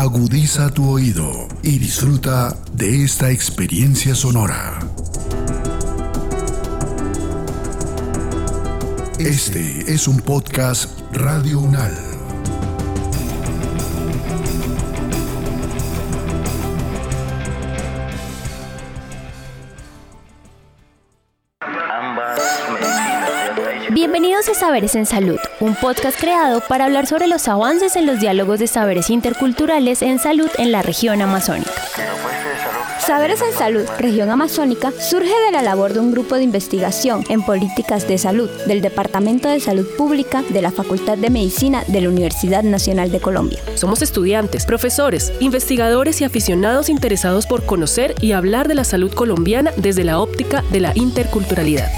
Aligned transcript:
Agudiza 0.00 0.70
tu 0.70 0.88
oído 0.88 1.46
y 1.62 1.78
disfruta 1.78 2.56
de 2.72 3.04
esta 3.04 3.30
experiencia 3.30 4.14
sonora. 4.14 4.78
Este 9.18 9.92
es 9.92 10.08
un 10.08 10.16
podcast 10.20 10.98
Radio 11.12 11.58
Unal. 11.58 11.92
Bienvenidos 23.92 24.48
a 24.48 24.54
Saberes 24.54 24.94
en 24.94 25.04
Salud, 25.04 25.39
un 25.60 25.74
podcast 25.74 26.18
creado 26.18 26.62
para 26.66 26.86
hablar 26.86 27.06
sobre 27.06 27.26
los 27.26 27.46
avances 27.46 27.94
en 27.96 28.06
los 28.06 28.18
diálogos 28.18 28.58
de 28.58 28.66
saberes 28.66 29.10
interculturales 29.10 30.00
en 30.02 30.18
salud 30.18 30.48
en 30.56 30.72
la 30.72 30.82
región 30.82 31.20
amazónica. 31.20 31.70
Saberes 33.06 33.42
en 33.42 33.52
Salud, 33.52 33.84
región 33.98 34.30
amazónica, 34.30 34.92
surge 34.92 35.32
de 35.46 35.52
la 35.52 35.62
labor 35.62 35.92
de 35.92 36.00
un 36.00 36.12
grupo 36.12 36.36
de 36.36 36.44
investigación 36.44 37.24
en 37.28 37.42
políticas 37.42 38.06
de 38.06 38.18
salud 38.18 38.48
del 38.66 38.80
Departamento 38.80 39.48
de 39.48 39.58
Salud 39.58 39.86
Pública 39.96 40.42
de 40.48 40.62
la 40.62 40.70
Facultad 40.70 41.18
de 41.18 41.28
Medicina 41.28 41.82
de 41.88 42.02
la 42.02 42.08
Universidad 42.08 42.62
Nacional 42.62 43.10
de 43.10 43.20
Colombia. 43.20 43.58
Somos 43.74 44.00
estudiantes, 44.02 44.64
profesores, 44.64 45.32
investigadores 45.40 46.20
y 46.20 46.24
aficionados 46.24 46.88
interesados 46.88 47.46
por 47.46 47.66
conocer 47.66 48.14
y 48.20 48.32
hablar 48.32 48.68
de 48.68 48.76
la 48.76 48.84
salud 48.84 49.12
colombiana 49.12 49.72
desde 49.76 50.04
la 50.04 50.20
óptica 50.20 50.62
de 50.70 50.80
la 50.80 50.92
interculturalidad. 50.94 51.90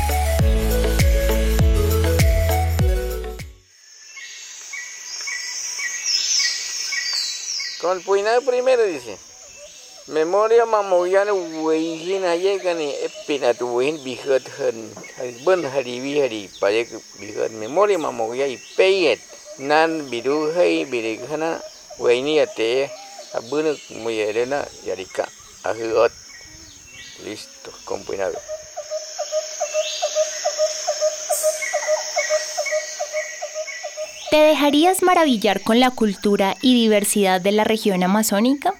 El 7.93 8.01
puinado 8.01 8.41
primero 8.41 8.85
dice. 8.85 9.19
Memoria 10.07 10.65
mamoyan 10.65 11.29
weihin 11.63 12.25
ayegani 12.25 12.89
epina 13.05 13.53
tu 13.53 13.69
weihin 13.77 14.03
bihat 14.03 14.41
han 14.57 14.79
ben 15.45 15.61
hari 15.69 16.01
bi 16.01 16.17
hari 16.17 16.49
payek 16.57 16.89
bihat 17.21 17.53
memoria 17.53 17.99
mamoya 17.99 18.49
y 18.49 18.57
payet 18.77 19.21
nan 19.59 20.09
bidu 20.09 20.57
hai 20.57 20.89
birigana 20.89 21.61
weini 22.01 22.41
ate 22.41 22.89
abun 23.37 23.69
muyerena 24.01 24.65
yarika 24.89 25.29
ahiot 25.69 26.13
listo 27.29 27.71
con 27.85 28.01
¿Te 34.33 34.39
dejarías 34.39 35.03
maravillar 35.03 35.61
con 35.61 35.79
la 35.79 35.91
cultura 35.91 36.57
y 36.63 36.73
diversidad 36.73 37.39
de 37.39 37.53
la 37.53 37.65
región 37.65 38.03
amazónica? 38.03 38.73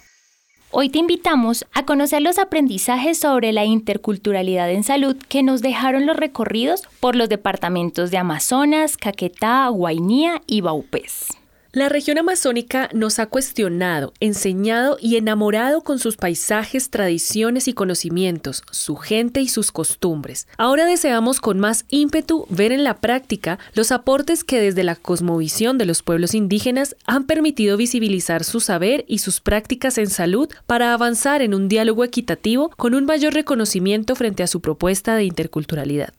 Hoy 0.71 0.89
te 0.89 0.97
invitamos 0.97 1.67
a 1.73 1.85
conocer 1.85 2.23
los 2.23 2.39
aprendizajes 2.39 3.19
sobre 3.19 3.53
la 3.53 3.63
interculturalidad 3.63 4.71
en 4.71 4.83
salud 4.83 5.15
que 5.15 5.43
nos 5.43 5.61
dejaron 5.61 6.07
los 6.07 6.17
recorridos 6.17 6.81
por 6.99 7.15
los 7.15 7.29
departamentos 7.29 8.09
de 8.09 8.17
Amazonas, 8.17 8.97
Caquetá, 8.97 9.67
Guainía 9.67 10.41
y 10.47 10.61
Baupés. 10.61 11.27
La 11.75 11.89
región 11.89 12.19
amazónica 12.19 12.87
nos 12.93 13.17
ha 13.17 13.25
cuestionado, 13.25 14.13
enseñado 14.19 14.99
y 15.01 15.15
enamorado 15.15 15.81
con 15.81 15.97
sus 15.97 16.17
paisajes, 16.17 16.91
tradiciones 16.91 17.67
y 17.67 17.73
conocimientos, 17.73 18.61
su 18.69 18.95
gente 18.95 19.41
y 19.41 19.47
sus 19.47 19.71
costumbres. 19.71 20.47
Ahora 20.59 20.85
deseamos 20.85 21.41
con 21.41 21.59
más 21.59 21.85
ímpetu 21.89 22.45
ver 22.51 22.73
en 22.73 22.83
la 22.83 22.97
práctica 22.97 23.57
los 23.73 23.91
aportes 23.91 24.43
que 24.43 24.61
desde 24.61 24.83
la 24.83 24.95
cosmovisión 24.95 25.79
de 25.79 25.87
los 25.87 26.03
pueblos 26.03 26.35
indígenas 26.35 26.95
han 27.07 27.23
permitido 27.23 27.75
visibilizar 27.75 28.43
su 28.43 28.59
saber 28.59 29.03
y 29.07 29.17
sus 29.17 29.41
prácticas 29.41 29.97
en 29.97 30.11
salud 30.11 30.49
para 30.67 30.93
avanzar 30.93 31.41
en 31.41 31.55
un 31.55 31.69
diálogo 31.69 32.03
equitativo 32.03 32.69
con 32.77 32.93
un 32.93 33.05
mayor 33.05 33.33
reconocimiento 33.33 34.15
frente 34.15 34.43
a 34.43 34.47
su 34.47 34.61
propuesta 34.61 35.15
de 35.15 35.23
interculturalidad. 35.23 36.13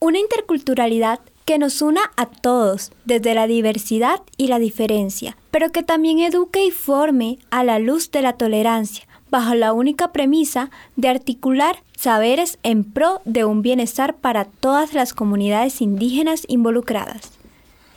Una 0.00 0.18
interculturalidad 0.18 1.20
que 1.48 1.56
nos 1.56 1.80
una 1.80 2.02
a 2.18 2.26
todos 2.26 2.92
desde 3.06 3.32
la 3.32 3.46
diversidad 3.46 4.20
y 4.36 4.48
la 4.48 4.58
diferencia, 4.58 5.38
pero 5.50 5.72
que 5.72 5.82
también 5.82 6.18
eduque 6.18 6.62
y 6.62 6.70
forme 6.70 7.38
a 7.50 7.64
la 7.64 7.78
luz 7.78 8.10
de 8.10 8.20
la 8.20 8.34
tolerancia, 8.34 9.08
bajo 9.30 9.54
la 9.54 9.72
única 9.72 10.12
premisa 10.12 10.70
de 10.96 11.08
articular 11.08 11.82
saberes 11.96 12.58
en 12.64 12.84
pro 12.84 13.22
de 13.24 13.46
un 13.46 13.62
bienestar 13.62 14.14
para 14.16 14.44
todas 14.44 14.92
las 14.92 15.14
comunidades 15.14 15.80
indígenas 15.80 16.42
involucradas. 16.48 17.38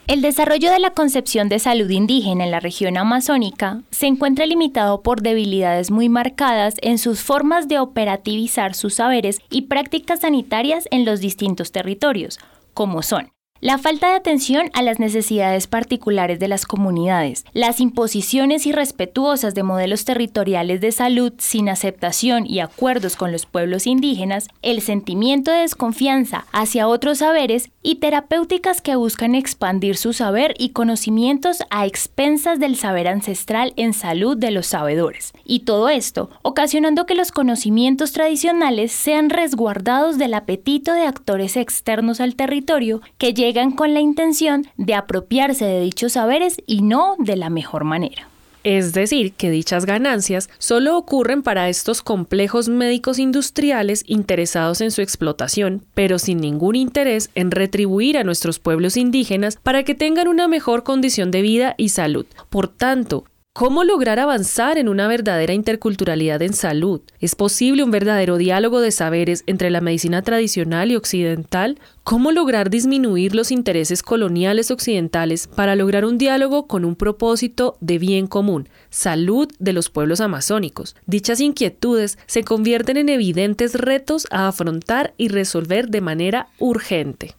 El 0.07 0.22
desarrollo 0.22 0.72
de 0.72 0.79
la 0.79 0.91
concepción 0.91 1.50
de 1.50 1.59
salud 1.59 1.89
indígena 1.89 2.45
en 2.45 2.51
la 2.51 2.62
región 2.62 2.95
amazónica 2.97 3.81
se 3.91 4.07
encuentra 4.07 4.45
limitado 4.45 5.01
por 5.01 5.22
debilidades 5.22 5.91
muy 5.91 6.07
marcadas 6.07 6.75
en 6.81 6.97
sus 6.97 7.19
formas 7.19 7.68
de 7.68 7.79
operativizar 7.79 8.75
sus 8.75 8.94
saberes 8.94 9.39
y 9.50 9.63
prácticas 9.63 10.22
sanitarias 10.22 10.88
en 10.89 11.03
los 11.03 11.19
distintos 11.19 11.73
territorios, 11.73 12.39
como 12.73 13.03
son 13.03 13.29
la 13.61 13.77
falta 13.77 14.09
de 14.09 14.16
atención 14.16 14.72
a 14.73 14.81
las 14.81 14.99
necesidades 14.99 15.67
particulares 15.67 16.39
de 16.39 16.47
las 16.47 16.66
comunidades, 16.66 17.45
las 17.53 17.79
imposiciones 17.79 18.66
irrespetuosas 18.66 19.53
de 19.53 19.61
modelos 19.61 20.03
territoriales 20.03 20.81
de 20.81 20.91
salud 20.91 21.33
sin 21.38 21.69
aceptación 21.69 22.47
y 22.47 22.59
acuerdos 22.59 23.16
con 23.16 23.31
los 23.31 23.45
pueblos 23.45 23.85
indígenas, 23.85 24.47
el 24.63 24.81
sentimiento 24.81 25.51
de 25.51 25.59
desconfianza 25.59 26.45
hacia 26.51 26.88
otros 26.88 27.19
saberes 27.19 27.69
y 27.83 27.95
terapéuticas 27.95 28.81
que 28.81 28.95
buscan 28.95 29.35
expandir 29.35 29.95
su 29.95 30.11
saber 30.11 30.55
y 30.57 30.69
conocimientos 30.69 31.59
a 31.69 31.85
expensas 31.85 32.59
del 32.59 32.75
saber 32.75 33.07
ancestral 33.07 33.73
en 33.75 33.94
salud 33.94 34.38
de 34.38 34.50
los 34.50 34.66
sabedores. 34.66 35.33
Y 35.45 35.61
todo 35.61 35.89
esto 35.89 36.31
ocasionando 36.41 37.05
que 37.05 37.13
los 37.13 37.31
conocimientos 37.31 38.11
tradicionales 38.11 38.91
sean 38.91 39.29
resguardados 39.29 40.17
del 40.17 40.33
apetito 40.33 40.94
de 40.94 41.03
actores 41.03 41.57
externos 41.57 42.19
al 42.21 42.35
territorio 42.35 43.01
que 43.19 43.35
llegan 43.35 43.50
con 43.75 43.94
la 43.94 44.00
intención 44.00 44.66
de 44.78 44.95
apropiarse 44.95 45.66
de 45.66 45.81
dichos 45.81 46.13
saberes 46.13 46.62
y 46.66 46.81
no 46.81 47.16
de 47.19 47.35
la 47.35 47.50
mejor 47.50 47.84
manera. 47.84 48.28
Es 48.63 48.94
decir, 48.94 49.34
que 49.34 49.50
dichas 49.50 49.85
ganancias 49.85 50.50
solo 50.59 50.95
ocurren 50.95 51.41
para 51.41 51.67
estos 51.67 52.03
complejos 52.03 52.69
médicos 52.69 53.17
industriales 53.17 54.03
interesados 54.06 54.81
en 54.81 54.91
su 54.91 55.01
explotación, 55.01 55.84
pero 55.95 56.19
sin 56.19 56.39
ningún 56.39 56.75
interés 56.75 57.31
en 57.34 57.50
retribuir 57.50 58.17
a 58.17 58.23
nuestros 58.23 58.59
pueblos 58.59 58.97
indígenas 58.97 59.57
para 59.62 59.83
que 59.83 59.95
tengan 59.95 60.28
una 60.28 60.47
mejor 60.47 60.83
condición 60.83 61.31
de 61.31 61.41
vida 61.41 61.73
y 61.78 61.89
salud. 61.89 62.28
Por 62.50 62.68
tanto, 62.68 63.25
¿Cómo 63.53 63.84
lograr 63.84 64.17
avanzar 64.17 64.78
en 64.78 64.88
una 64.88 65.09
verdadera 65.09 65.53
interculturalidad 65.53 66.41
en 66.41 66.53
salud? 66.53 67.01
¿Es 67.19 67.35
posible 67.35 67.84
un 67.84 67.91
verdadero 67.91 68.38
diálogo 68.38 68.79
de 68.79 68.91
saberes 68.91 69.44
entre 69.45 69.69
la 69.69 69.81
medicina 69.81 70.22
tradicional 70.22 70.89
y 70.89 70.95
occidental? 70.95 71.78
¿Cómo 72.06 72.31
lograr 72.31 72.69
disminuir 72.69 73.35
los 73.35 73.51
intereses 73.51 74.03
coloniales 74.03 74.72
occidentales 74.72 75.47
para 75.47 75.75
lograr 75.75 76.06
un 76.06 76.17
diálogo 76.17 76.66
con 76.66 76.85
un 76.85 76.95
propósito 76.95 77.75
de 77.81 78.00
bien 78.00 78.25
común, 78.25 78.69
salud 78.89 79.50
de 79.59 79.73
los 79.73 79.89
pueblos 79.89 80.22
amazónicos? 80.22 80.95
Dichas 81.06 81.41
inquietudes 81.41 82.18
se 82.28 82.45
convierten 82.45 82.95
en 82.95 83.09
evidentes 83.09 83.75
retos 83.75 84.28
a 84.31 84.47
afrontar 84.47 85.13
y 85.18 85.28
resolver 85.28 85.89
de 85.89 86.00
manera 86.00 86.47
urgente. 86.57 87.35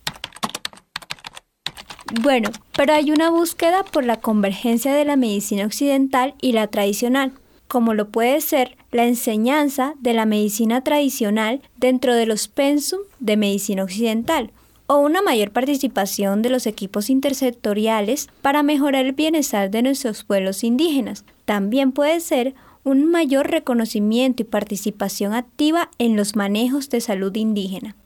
Bueno, 2.20 2.50
pero 2.76 2.92
hay 2.92 3.10
una 3.10 3.30
búsqueda 3.30 3.84
por 3.84 4.04
la 4.04 4.20
convergencia 4.20 4.92
de 4.92 5.06
la 5.06 5.16
medicina 5.16 5.64
occidental 5.64 6.34
y 6.42 6.52
la 6.52 6.66
tradicional, 6.66 7.32
como 7.68 7.94
lo 7.94 8.10
puede 8.10 8.42
ser 8.42 8.76
la 8.90 9.06
enseñanza 9.06 9.94
de 9.98 10.12
la 10.12 10.26
medicina 10.26 10.84
tradicional 10.84 11.62
dentro 11.78 12.14
de 12.14 12.26
los 12.26 12.48
pensum 12.48 13.00
de 13.18 13.38
medicina 13.38 13.82
occidental, 13.82 14.50
o 14.88 14.96
una 14.96 15.22
mayor 15.22 15.52
participación 15.52 16.42
de 16.42 16.50
los 16.50 16.66
equipos 16.66 17.08
intersectoriales 17.08 18.28
para 18.42 18.62
mejorar 18.62 19.06
el 19.06 19.12
bienestar 19.12 19.70
de 19.70 19.80
nuestros 19.80 20.22
pueblos 20.22 20.64
indígenas. 20.64 21.24
También 21.46 21.92
puede 21.92 22.20
ser 22.20 22.54
un 22.84 23.10
mayor 23.10 23.50
reconocimiento 23.50 24.42
y 24.42 24.44
participación 24.44 25.32
activa 25.32 25.88
en 25.98 26.14
los 26.14 26.36
manejos 26.36 26.90
de 26.90 27.00
salud 27.00 27.34
indígena. 27.36 27.96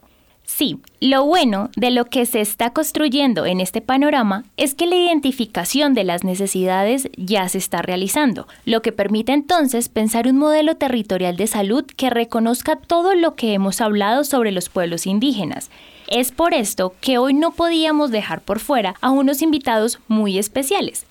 Sí, 0.46 0.78
lo 1.00 1.24
bueno 1.24 1.70
de 1.76 1.90
lo 1.90 2.04
que 2.04 2.24
se 2.24 2.40
está 2.40 2.70
construyendo 2.70 3.46
en 3.46 3.60
este 3.60 3.80
panorama 3.80 4.44
es 4.56 4.74
que 4.74 4.86
la 4.86 4.94
identificación 4.94 5.92
de 5.92 6.04
las 6.04 6.22
necesidades 6.22 7.10
ya 7.16 7.48
se 7.48 7.58
está 7.58 7.82
realizando, 7.82 8.46
lo 8.64 8.80
que 8.80 8.92
permite 8.92 9.32
entonces 9.32 9.88
pensar 9.88 10.28
un 10.28 10.38
modelo 10.38 10.76
territorial 10.76 11.36
de 11.36 11.48
salud 11.48 11.84
que 11.84 12.10
reconozca 12.10 12.76
todo 12.76 13.16
lo 13.16 13.34
que 13.34 13.54
hemos 13.54 13.80
hablado 13.80 14.22
sobre 14.22 14.52
los 14.52 14.68
pueblos 14.68 15.06
indígenas. 15.06 15.68
Es 16.06 16.30
por 16.30 16.54
esto 16.54 16.94
que 17.00 17.18
hoy 17.18 17.34
no 17.34 17.50
podíamos 17.50 18.12
dejar 18.12 18.40
por 18.40 18.60
fuera 18.60 18.94
a 19.00 19.10
unos 19.10 19.42
invitados 19.42 19.98
muy 20.06 20.38
especiales. 20.38 21.06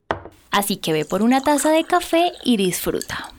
Así 0.50 0.78
que 0.78 0.94
ve 0.94 1.04
por 1.04 1.22
una 1.22 1.42
taza 1.42 1.72
de 1.72 1.84
café 1.84 2.32
y 2.46 2.56
disfruta. 2.56 3.34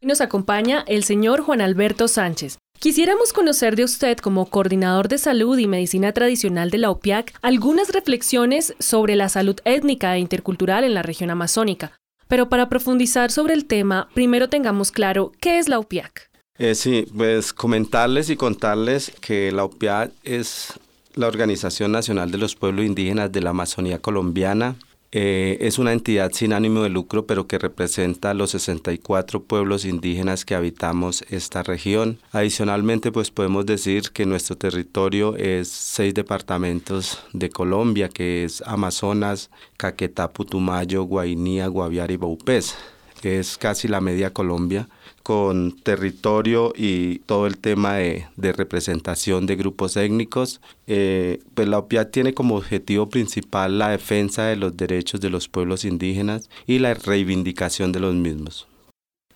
Nos 0.00 0.20
acompaña 0.20 0.84
el 0.86 1.02
señor 1.02 1.40
Juan 1.42 1.60
Alberto 1.60 2.06
Sánchez, 2.06 2.58
Quisiéramos 2.80 3.34
conocer 3.34 3.76
de 3.76 3.84
usted, 3.84 4.16
como 4.16 4.46
coordinador 4.46 5.08
de 5.08 5.18
salud 5.18 5.58
y 5.58 5.66
medicina 5.66 6.12
tradicional 6.12 6.70
de 6.70 6.78
la 6.78 6.90
OPIAC, 6.90 7.34
algunas 7.42 7.92
reflexiones 7.92 8.74
sobre 8.78 9.16
la 9.16 9.28
salud 9.28 9.60
étnica 9.66 10.16
e 10.16 10.18
intercultural 10.18 10.84
en 10.84 10.94
la 10.94 11.02
región 11.02 11.28
amazónica. 11.28 11.92
Pero 12.26 12.48
para 12.48 12.70
profundizar 12.70 13.30
sobre 13.30 13.52
el 13.52 13.66
tema, 13.66 14.08
primero 14.14 14.48
tengamos 14.48 14.92
claro 14.92 15.32
qué 15.42 15.58
es 15.58 15.68
la 15.68 15.78
UPIAC. 15.78 16.30
Eh, 16.56 16.74
sí, 16.74 17.04
pues 17.14 17.52
comentarles 17.52 18.30
y 18.30 18.36
contarles 18.36 19.12
que 19.20 19.52
la 19.52 19.66
UPIAC 19.66 20.12
es 20.24 20.72
la 21.14 21.26
Organización 21.26 21.92
Nacional 21.92 22.30
de 22.30 22.38
los 22.38 22.56
Pueblos 22.56 22.86
Indígenas 22.86 23.30
de 23.30 23.42
la 23.42 23.50
Amazonía 23.50 23.98
Colombiana. 23.98 24.76
Eh, 25.12 25.58
es 25.60 25.80
una 25.80 25.92
entidad 25.92 26.30
sin 26.32 26.52
ánimo 26.52 26.82
de 26.84 26.88
lucro, 26.88 27.26
pero 27.26 27.48
que 27.48 27.58
representa 27.58 28.32
los 28.32 28.52
64 28.52 29.42
pueblos 29.42 29.84
indígenas 29.84 30.44
que 30.44 30.54
habitamos 30.54 31.24
esta 31.30 31.64
región. 31.64 32.20
Adicionalmente, 32.30 33.10
pues 33.10 33.32
podemos 33.32 33.66
decir 33.66 34.10
que 34.12 34.24
nuestro 34.24 34.56
territorio 34.56 35.36
es 35.36 35.68
seis 35.68 36.14
departamentos 36.14 37.24
de 37.32 37.50
Colombia, 37.50 38.08
que 38.08 38.44
es 38.44 38.62
Amazonas, 38.64 39.50
Caquetá, 39.76 40.30
Putumayo, 40.30 41.02
Guainía, 41.02 41.66
Guaviare 41.66 42.14
y 42.14 42.16
Baupés. 42.16 42.76
Es 43.22 43.58
casi 43.58 43.88
la 43.88 44.00
media 44.00 44.32
Colombia 44.32 44.88
con 45.30 45.70
territorio 45.70 46.72
y 46.76 47.20
todo 47.20 47.46
el 47.46 47.56
tema 47.56 47.94
de, 47.94 48.26
representación 48.36 49.46
de 49.46 49.54
grupos 49.54 49.96
étnicos. 49.96 50.60
Eh, 50.88 51.38
pues 51.54 51.68
la 51.68 51.78
OPIAD 51.78 52.08
tiene 52.08 52.34
como 52.34 52.56
objetivo 52.56 53.08
principal 53.08 53.78
la 53.78 53.90
defensa 53.90 54.46
de 54.46 54.56
los 54.56 54.76
derechos 54.76 55.20
de 55.20 55.30
los 55.30 55.48
pueblos 55.48 55.84
indígenas 55.84 56.50
y 56.66 56.80
la 56.80 56.94
reivindicación 56.94 57.92
de 57.92 58.00
los 58.00 58.16
mismos. 58.16 58.66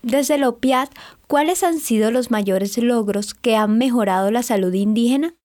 Desde 0.03 0.37
la 0.37 0.49
OPIAD, 0.49 0.89
¿cuáles 1.29 1.63
han 1.63 1.79
sido 1.79 2.11
los 2.11 2.29
mayores 2.29 2.77
logros 2.77 3.33
que 3.33 3.55
han 3.55 3.79
mejorado 3.79 4.33
la 4.33 4.43
salud 4.43 4.75
indígena? 4.75 5.37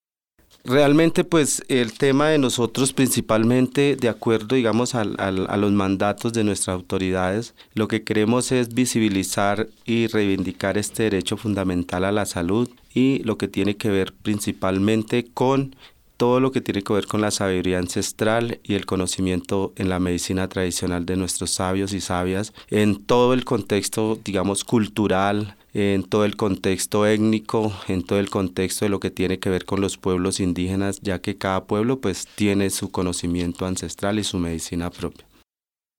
Realmente, 0.66 1.24
pues 1.24 1.64
el 1.68 1.94
tema 1.94 2.30
de 2.30 2.38
nosotros 2.38 2.94
principalmente, 2.94 3.96
de 3.96 4.10
acuerdo, 4.10 4.56
digamos, 4.56 4.94
a 4.94 5.04
los 5.06 5.72
mandatos 5.72 6.34
de 6.34 6.44
nuestras 6.44 6.76
autoridades, 6.76 7.56
lo 7.74 7.88
que 7.88 8.04
queremos 8.04 8.52
es 8.52 8.74
visibilizar 8.74 9.68
y 9.86 10.08
reivindicar 10.08 10.78
este 10.78 11.04
derecho 11.04 11.38
fundamental 11.38 12.04
a 12.04 12.12
la 12.12 12.26
salud 12.26 12.70
y 12.94 13.24
lo 13.24 13.38
que 13.38 13.48
tiene 13.48 13.78
que 13.78 13.90
ver 13.90 14.14
principalmente 14.14 15.26
con 15.34 15.76
todo 16.20 16.42
lo 16.42 16.52
que 16.52 16.60
tiene 16.60 16.82
que 16.82 16.92
ver 16.92 17.08
con 17.08 17.22
la 17.22 17.32
sabiduría 17.32 17.80
ancestral 17.80 18.60
y 18.62 18.74
el 18.74 18.86
conocimiento 18.86 19.72
en 19.78 19.88
la 19.88 20.00
medicina 20.00 20.50
tradicional 20.50 21.06
de 21.06 21.16
nuestros 21.16 21.52
sabios 21.52 21.94
y 21.94 22.02
sabias, 22.02 22.52
en 22.70 23.02
todo 23.02 23.34
el 23.34 23.46
contexto, 23.46 24.20
digamos, 24.26 24.66
cultural, 24.66 25.56
en 25.74 26.04
todo 26.04 26.26
el 26.26 26.36
contexto 26.36 27.06
étnico, 27.06 27.72
en 27.88 28.04
todo 28.04 28.20
el 28.20 28.30
contexto 28.30 28.84
de 28.84 28.90
lo 28.90 29.00
que 29.00 29.12
tiene 29.12 29.40
que 29.40 29.50
ver 29.50 29.64
con 29.64 29.80
los 29.80 29.98
pueblos 29.98 30.42
indígenas, 30.42 31.00
ya 31.02 31.20
que 31.20 31.38
cada 31.38 31.64
pueblo 31.64 32.02
pues 32.02 32.28
tiene 32.36 32.70
su 32.70 32.92
conocimiento 32.92 33.66
ancestral 33.66 34.20
y 34.20 34.26
su 34.26 34.40
medicina 34.40 34.90
propia. 34.90 35.26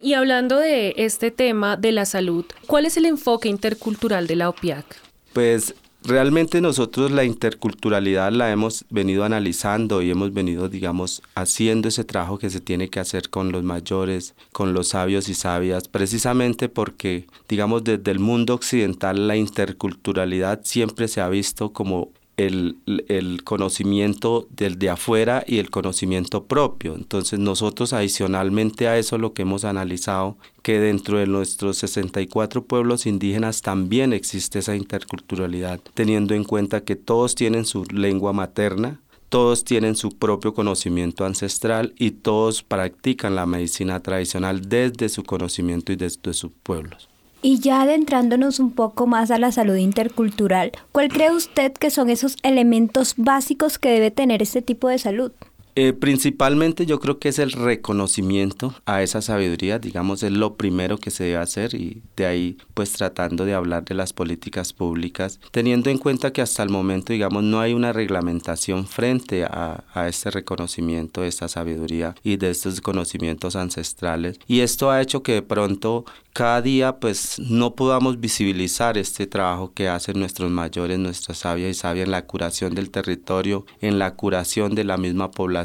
Y 0.03 0.13
hablando 0.13 0.59
de 0.59 0.93
este 0.99 1.31
tema 1.31 1.79
de 1.79 1.93
la 1.93 2.05
salud, 2.05 2.45
¿cuál 2.67 2.85
es 2.85 2.99
el 2.99 3.07
enfoque 3.07 3.49
intercultural 3.49 4.27
de 4.27 4.37
la 4.37 4.51
OPIAC? 4.51 4.85
Pues 5.33 5.75
Realmente 6.03 6.63
nosotros 6.63 7.11
la 7.11 7.25
interculturalidad 7.25 8.33
la 8.33 8.51
hemos 8.51 8.87
venido 8.89 9.23
analizando 9.23 10.01
y 10.01 10.11
hemos 10.11 10.33
venido, 10.33 10.71
digamos, 10.71 11.23
haciendo 11.35 11.89
ese 11.89 12.05
trabajo 12.05 12.39
que 12.39 12.49
se 12.49 12.61
tiene 12.61 12.89
que 12.89 13.01
hacer 13.01 13.29
con 13.29 13.53
los 13.53 13.63
mayores, 13.65 14.35
con 14.53 14.73
los 14.73 14.89
sabios 14.89 15.29
y 15.29 15.35
sabias, 15.35 15.89
precisamente 15.89 16.71
porque, 16.71 17.27
digamos, 17.49 17.85
desde 17.85 18.11
el 18.11 18.19
mundo 18.19 18.55
occidental 18.55 19.29
la 19.29 19.37
interculturalidad 19.37 20.61
siempre 20.65 21.07
se 21.07 21.21
ha 21.21 21.29
visto 21.29 21.75
como 21.75 22.11
el, 22.47 23.41
conocimiento 23.45 24.47
del 24.51 24.79
de 24.79 24.91
afuera 24.91 25.45
y 25.47 25.59
el 25.59 25.71
conocimiento 25.71 26.45
propio. 26.45 26.95
Entonces 26.95 27.39
nosotros 27.39 27.93
adicionalmente 27.93 28.89
a 28.89 28.99
eso 28.99 29.19
lo 29.19 29.33
que 29.33 29.43
hemos 29.43 29.65
analizado, 29.65 30.37
que 30.63 30.79
dentro 30.79 31.19
de 31.19 31.27
nuestros 31.27 31.79
64 31.79 32.65
pueblos 32.65 33.07
indígenas 33.07 33.63
también 33.63 34.13
existe 34.13 34.61
esa 34.61 34.77
interculturalidad, 34.77 35.81
teniendo 35.95 36.35
en 36.35 36.45
cuenta 36.45 36.85
que 36.85 36.97
todos 36.97 37.35
tienen 37.35 37.65
su 37.65 37.85
lengua 37.85 38.33
materna, 38.33 39.01
todos 39.29 39.63
tienen 39.63 39.95
su 39.95 40.11
propio 40.11 40.55
conocimiento 40.55 41.25
ancestral 41.25 41.95
y 41.97 42.11
todos 42.11 42.63
practican 42.65 43.37
la 43.37 43.47
medicina 43.47 44.01
tradicional 44.01 44.69
desde 44.69 45.09
su 45.09 45.23
conocimiento 45.23 45.93
y 45.93 45.97
desde 45.97 46.33
sus 46.35 46.51
pueblos. 46.63 47.10
Y 47.43 47.61
ya 47.61 47.81
adentrándonos 47.81 48.61
un 48.61 48.73
poco 48.73 49.07
más 49.07 49.31
a 49.31 49.39
la 49.39 49.51
salud 49.51 49.77
intercultural, 49.77 50.73
¿cuál 50.93 51.09
cree 51.09 51.31
usted 51.31 51.73
que 51.73 51.91
son 51.91 52.11
esos 52.11 52.37
elementos 52.43 53.15
básicos 53.17 53.79
que 53.79 53.91
debe 53.91 54.11
tener 54.11 54.43
este 54.43 54.61
tipo 54.61 54.89
de 54.89 54.99
salud? 54.99 55.33
Eh, 55.77 55.93
principalmente 55.93 56.87
yo 56.87 56.99
creo 57.01 57.19
que 57.19 57.29
es 57.29 57.39
el 57.39 57.53
reconocimiento 57.53 58.75
a 58.87 59.03
esa 59.03 59.23
sabiduría, 59.23 59.79
digamos, 59.79 60.23
es 60.23 60.33
lo 60.33 60.57
primero 60.57 60.99
que 60.99 61.11
se 61.11 61.25
debe 61.25 61.37
hacer 61.37 61.75
y 61.75 62.03
de 62.17 62.27
ahí 62.27 62.59
pues 62.75 62.93
tratando 62.93 63.45
de 63.45 63.55
hablar 63.55 63.85
de 63.85 63.95
las 63.95 64.13
políticas 64.13 64.73
públicas, 64.73 65.39
teniendo 65.53 65.91
en 65.91 65.99
cuenta 65.99 66.33
que 66.33 66.43
hasta 66.43 66.63
el 66.63 66.71
momento, 66.71 67.13
digamos, 67.13 67.45
no 67.45 67.61
hay 67.61 67.73
una 67.73 67.93
reglamentación 67.93 68.87
frente 68.87 69.45
a, 69.45 69.85
a 69.95 70.09
este 70.09 70.31
reconocimiento 70.31 71.23
de 71.23 71.29
esta 71.29 71.49
sabiduría 71.49 72.15
y 72.23 72.37
de 72.37 72.51
estos 72.51 72.81
conocimientos 72.81 73.57
ancestrales. 73.57 74.39
Y 74.47 74.61
esto 74.61 74.91
ha 74.91 75.01
hecho 75.01 75.23
que 75.23 75.35
de 75.35 75.43
pronto 75.43 76.05
cada 76.33 76.63
día 76.63 76.99
pues 77.01 77.39
no 77.39 77.75
podamos 77.75 78.21
visibilizar 78.21 78.97
este 78.99 79.27
trabajo 79.27 79.73
que 79.73 79.89
hacen 79.89 80.19
nuestros 80.19 80.51
mayores, 80.51 80.99
nuestras 80.99 81.39
sabias 81.39 81.71
y 81.71 81.75
sabias 81.75 82.07
en 82.07 82.13
la 82.13 82.27
curación 82.27 82.75
del 82.75 82.91
territorio, 82.91 83.67
en 83.81 83.99
la 83.99 84.15
curación 84.15 84.75
de 84.75 84.85
la 84.85 84.97
misma 84.97 85.31
población 85.31 85.61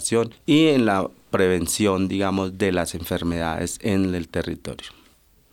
y 0.45 0.67
en 0.67 0.85
la 0.85 1.09
prevención, 1.31 2.07
digamos, 2.07 2.57
de 2.57 2.71
las 2.71 2.95
enfermedades 2.95 3.79
en 3.81 4.13
el 4.15 4.27
territorio. 4.27 4.87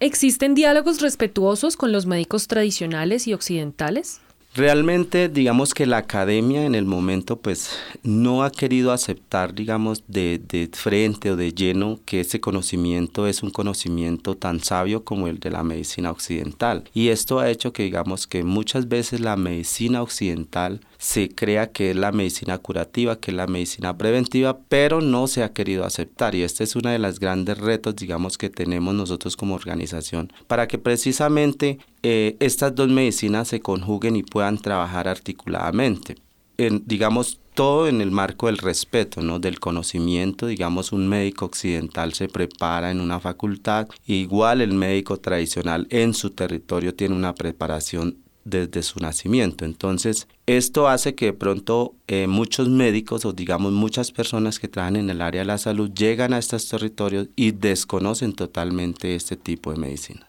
¿Existen 0.00 0.54
diálogos 0.54 1.00
respetuosos 1.00 1.76
con 1.76 1.93
los 1.93 2.06
médicos 2.06 2.49
tradicionales 2.49 3.26
y 3.26 3.34
occidentales? 3.34 4.20
Realmente, 4.54 5.31
digamos 5.31 5.72
que 5.72 5.87
la 5.87 5.96
academia 5.96 6.66
en 6.66 6.75
el 6.75 6.84
momento, 6.84 7.37
pues, 7.37 7.70
no 8.02 8.43
ha 8.43 8.50
querido 8.50 8.93
aceptar, 8.93 9.54
digamos, 9.54 10.04
de, 10.08 10.43
de, 10.46 10.69
frente 10.70 11.31
o 11.31 11.37
de 11.37 11.55
lleno 11.55 12.00
que 12.05 12.20
ese 12.20 12.38
conocimiento 12.38 13.26
es 13.26 13.43
un 13.43 13.50
conocimiento 13.50 14.37
tan 14.37 14.60
sabio 14.60 15.05
como 15.05 15.26
el 15.26 15.38
de 15.38 15.50
la 15.50 15.62
medicina 15.62 16.10
occidental. 16.10 16.84
Y 16.93 17.08
esto 17.08 17.38
ha 17.38 17.48
hecho 17.48 17.72
que, 17.72 17.84
digamos, 17.84 18.26
que 18.26 18.44
muchas 18.44 18.88
veces 18.88 19.20
la 19.20 19.37
medicina 19.37 20.02
occidental 20.02 20.81
se 21.02 21.31
crea 21.31 21.72
que 21.72 21.90
es 21.90 21.96
la 21.96 22.12
medicina 22.12 22.58
curativa, 22.58 23.19
que 23.19 23.32
es 23.32 23.37
la 23.37 23.49
medicina 23.49 23.99
preventiva, 23.99 24.60
pero 24.69 25.00
no 25.00 25.26
se 25.26 25.43
ha 25.43 25.52
querido 25.52 25.84
aceptar. 25.84 26.37
Y 26.37 26.43
este 26.43 26.62
es 26.62 26.76
uno 26.76 26.90
de 26.90 27.00
los 27.00 27.19
grandes 27.19 27.58
retos, 27.58 27.96
digamos, 27.96 28.38
que 28.38 28.50
tenemos 28.50 28.94
nosotros 28.94 29.36
como 29.36 29.56
organización, 29.56 30.32
para 30.46 30.69
que 30.69 30.79
precisamente 30.79 31.81
eh, 32.05 32.36
estas 32.38 32.77
dos 32.77 32.88
medicinas 32.88 33.48
se 33.48 33.58
conjuguen 33.58 34.15
y 34.15 34.22
puedan 34.22 34.58
trabajar 34.58 35.08
articuladamente. 35.08 36.15
En, 36.56 36.84
digamos, 36.86 37.41
todo 37.55 37.88
en 37.88 38.00
el 38.00 38.12
marco 38.12 38.46
del 38.46 38.58
respeto, 38.58 39.22
¿no? 39.22 39.41
Del 39.41 39.58
conocimiento, 39.58 40.46
digamos, 40.46 40.93
un 40.93 41.08
médico 41.08 41.46
occidental 41.46 42.15
se 42.15 42.29
prepara 42.29 42.93
en 42.93 43.00
una 43.00 43.19
facultad, 43.19 43.88
igual 44.06 44.60
el 44.60 44.72
médico 44.72 45.17
tradicional 45.17 45.88
en 45.91 46.15
su 46.15 46.31
territorio 46.31 46.94
tiene 46.94 47.17
una 47.17 47.34
preparación 47.34 48.19
desde 48.44 48.82
su 48.82 49.01
nacimiento. 49.01 49.65
Entonces, 49.65 50.29
esto 50.46 50.89
hace 50.89 51.15
que 51.15 51.27
de 51.27 51.32
pronto 51.32 51.94
eh, 52.08 52.27
muchos 52.27 52.69
médicos 52.69 53.25
o 53.25 53.32
digamos 53.32 53.72
muchas 53.72 54.13
personas 54.13 54.58
que 54.58 54.69
trabajan 54.69 54.96
en 54.96 55.11
el 55.11 55.22
área 55.22 55.43
de 55.43 55.46
la 55.46 55.58
salud 55.58 55.91
llegan 55.93 56.32
a 56.32 56.39
estos 56.39 56.69
territorios 56.69 57.29
y 57.37 57.53
desconocen 57.53 58.32
totalmente 58.32 59.15
este 59.15 59.37
tipo 59.37 59.72
de 59.72 59.79
medicina. 59.79 60.27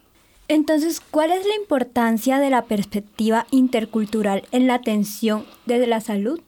Entonces, 0.48 1.00
¿cuál 1.00 1.32
es 1.32 1.46
la 1.46 1.56
importancia 1.56 2.40
de 2.40 2.50
la 2.50 2.66
perspectiva 2.66 3.48
intercultural 3.50 4.44
en 4.52 4.68
la 4.68 4.76
atención 4.76 5.46
desde 5.66 5.88
la 5.88 6.02
salud? 6.02 6.40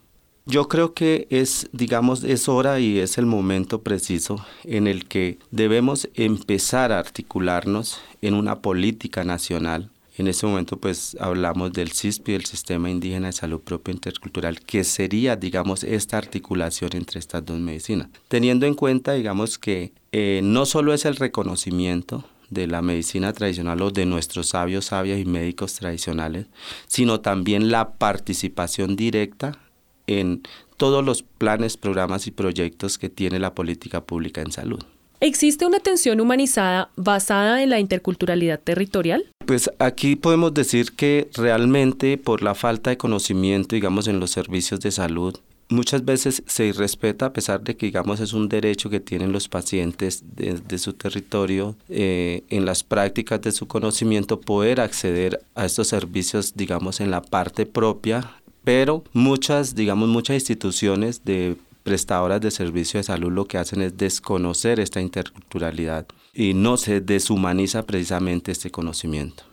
Yo 0.48 0.68
creo 0.68 0.94
que 0.94 1.26
es, 1.32 1.70
digamos, 1.72 2.24
es 2.24 2.48
hora 2.48 2.80
y 2.80 3.00
es 3.00 3.18
el 3.18 3.26
momento 3.26 3.82
preciso 3.82 4.46
en 4.64 4.86
el 4.86 5.08
que 5.08 5.40
debemos 5.50 6.08
empezar 6.14 6.92
a 6.92 7.00
articularnos 7.00 8.00
en 8.22 8.36
una 8.36 8.60
política 8.60 9.24
nacional 9.24 9.90
en 10.18 10.28
este 10.28 10.46
momento 10.46 10.78
pues 10.78 11.18
hablamos 11.20 11.74
del 11.74 11.92
CISPI, 11.92 12.34
el 12.34 12.46
Sistema 12.46 12.90
Indígena 12.90 13.28
de 13.28 13.34
Salud 13.34 13.60
Propia 13.60 13.94
Intercultural, 13.94 14.60
que 14.62 14.84
sería, 14.84 15.36
digamos, 15.36 15.84
esta 15.84 16.18
articulación 16.18 16.92
entre 16.94 17.20
estas 17.20 17.46
dos 17.46 17.60
medicinas. 17.60 18.10
Teniendo 18.28 18.66
en 18.66 18.76
cuenta, 18.76 19.14
digamos, 19.14 19.60
que 19.60 19.92
eh, 20.12 20.42
no 20.44 20.66
solo 20.66 20.94
es 20.94 21.06
el 21.06 21.16
reconocimiento 21.18 22.24
de 22.50 22.68
la 22.68 22.82
medicina 22.82 23.34
tradicional 23.34 23.82
o 23.82 23.92
de 23.92 24.06
nuestros 24.06 24.50
sabios, 24.50 24.86
sabias 24.86 25.20
y 25.20 25.26
médicos 25.26 25.74
tradicionales, 25.74 26.48
sino 26.88 27.20
también 27.20 27.70
la 27.70 27.94
participación 27.96 28.96
directa 28.96 29.60
en 30.08 30.44
todos 30.78 31.04
los 31.04 31.24
planes, 31.24 31.78
programas 31.78 32.28
y 32.28 32.32
proyectos 32.32 32.98
que 32.98 33.10
tiene 33.10 33.40
la 33.40 33.56
política 33.56 34.06
pública 34.06 34.42
en 34.42 34.52
salud. 34.52 34.84
¿Existe 35.22 35.66
una 35.66 35.78
atención 35.78 36.20
humanizada 36.20 36.90
basada 36.96 37.64
en 37.64 37.70
la 37.70 37.80
interculturalidad 37.80 38.60
territorial? 38.60 39.26
Pues 39.46 39.70
aquí 39.80 40.16
podemos 40.16 40.54
decir 40.54 40.92
que 40.94 41.30
realmente 41.36 42.18
por 42.18 42.42
la 42.42 42.56
falta 42.56 42.90
de 42.90 42.98
conocimiento, 42.98 43.76
digamos, 43.76 44.08
en 44.08 44.20
los 44.20 44.32
servicios 44.32 44.80
de 44.82 44.92
salud, 44.92 45.38
muchas 45.70 46.04
veces 46.06 46.44
se 46.46 46.66
irrespeta 46.66 47.28
a 47.28 47.34
pesar 47.34 47.62
de 47.64 47.76
que 47.76 47.88
digamos 47.88 48.20
es 48.20 48.34
un 48.34 48.50
derecho 48.50 48.90
que 48.90 49.00
tienen 49.00 49.32
los 49.32 49.48
pacientes 49.48 50.24
de, 50.36 50.78
su 50.78 50.94
territorio 50.94 51.76
eh, 51.90 52.44
en 52.50 52.66
las 52.66 52.84
prácticas 52.84 53.42
de 53.42 53.52
su 53.52 53.68
conocimiento 53.68 54.40
poder 54.40 54.80
acceder 54.80 55.42
a 55.56 55.66
estos 55.66 55.88
servicios 55.88 56.54
digamos 56.56 57.00
en 57.00 57.10
la 57.10 57.22
parte 57.22 57.66
propia 57.66 58.32
pero 58.64 59.04
muchas 59.14 59.74
digamos 59.74 60.08
muchas 60.08 60.36
instituciones 60.36 61.26
de 61.26 61.56
prestadoras 61.86 62.42
de 62.42 62.50
servicio 62.50 63.00
de 63.00 63.04
salud 63.04 63.32
lo 63.32 63.46
que 63.46 63.60
hacen 63.60 63.84
es 63.84 63.96
desconocer 63.96 64.80
esta 64.80 65.00
interculturalidad 65.00 66.08
y 66.34 66.56
no 66.56 66.78
se 66.78 67.00
deshumaniza 67.00 67.86
precisamente 67.86 68.52
este 68.52 68.72
conocimiento. 68.72 69.44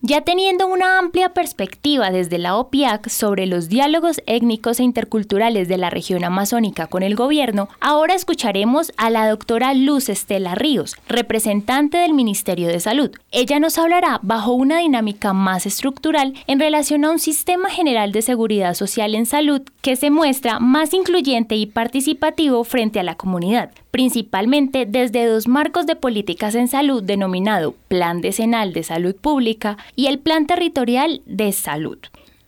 Ya 0.00 0.20
teniendo 0.20 0.68
una 0.68 1.00
amplia 1.00 1.30
perspectiva 1.30 2.12
desde 2.12 2.38
la 2.38 2.56
OPIAC 2.56 3.08
sobre 3.08 3.46
los 3.46 3.68
diálogos 3.68 4.22
étnicos 4.26 4.78
e 4.78 4.84
interculturales 4.84 5.66
de 5.66 5.76
la 5.76 5.90
región 5.90 6.22
amazónica 6.22 6.86
con 6.86 7.02
el 7.02 7.16
gobierno, 7.16 7.68
ahora 7.80 8.14
escucharemos 8.14 8.92
a 8.96 9.10
la 9.10 9.28
doctora 9.28 9.74
Luz 9.74 10.08
Estela 10.08 10.54
Ríos, 10.54 10.94
representante 11.08 11.98
del 11.98 12.14
Ministerio 12.14 12.68
de 12.68 12.78
Salud. 12.78 13.10
Ella 13.32 13.58
nos 13.58 13.76
hablará 13.76 14.20
bajo 14.22 14.52
una 14.52 14.78
dinámica 14.78 15.32
más 15.32 15.66
estructural 15.66 16.34
en 16.46 16.60
relación 16.60 17.04
a 17.04 17.10
un 17.10 17.18
sistema 17.18 17.68
general 17.68 18.12
de 18.12 18.22
seguridad 18.22 18.74
social 18.74 19.16
en 19.16 19.26
salud 19.26 19.62
que 19.82 19.96
se 19.96 20.10
muestra 20.10 20.60
más 20.60 20.94
incluyente 20.94 21.56
y 21.56 21.66
participativo 21.66 22.62
frente 22.62 23.00
a 23.00 23.02
la 23.02 23.16
comunidad, 23.16 23.72
principalmente 23.90 24.86
desde 24.86 25.26
dos 25.26 25.48
marcos 25.48 25.86
de 25.86 25.96
políticas 25.96 26.54
en 26.54 26.68
salud 26.68 27.02
denominado 27.02 27.74
Plan 27.88 28.20
Decenal 28.20 28.72
de 28.72 28.82
Salud 28.82 29.16
Pública 29.16 29.76
y 29.96 30.06
el 30.06 30.18
Plan 30.18 30.46
Territorial 30.46 31.22
de 31.26 31.52
Salud. 31.52 31.98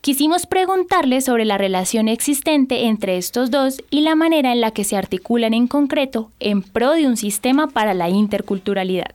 Quisimos 0.00 0.46
preguntarle 0.46 1.20
sobre 1.20 1.44
la 1.44 1.58
relación 1.58 2.08
existente 2.08 2.86
entre 2.86 3.18
estos 3.18 3.50
dos 3.50 3.82
y 3.90 4.00
la 4.00 4.14
manera 4.14 4.50
en 4.50 4.62
la 4.62 4.70
que 4.70 4.84
se 4.84 4.96
articulan 4.96 5.52
en 5.52 5.66
concreto 5.66 6.30
en 6.40 6.62
pro 6.62 6.92
de 6.92 7.06
un 7.06 7.18
sistema 7.18 7.66
para 7.66 7.92
la 7.92 8.08
interculturalidad. 8.08 9.14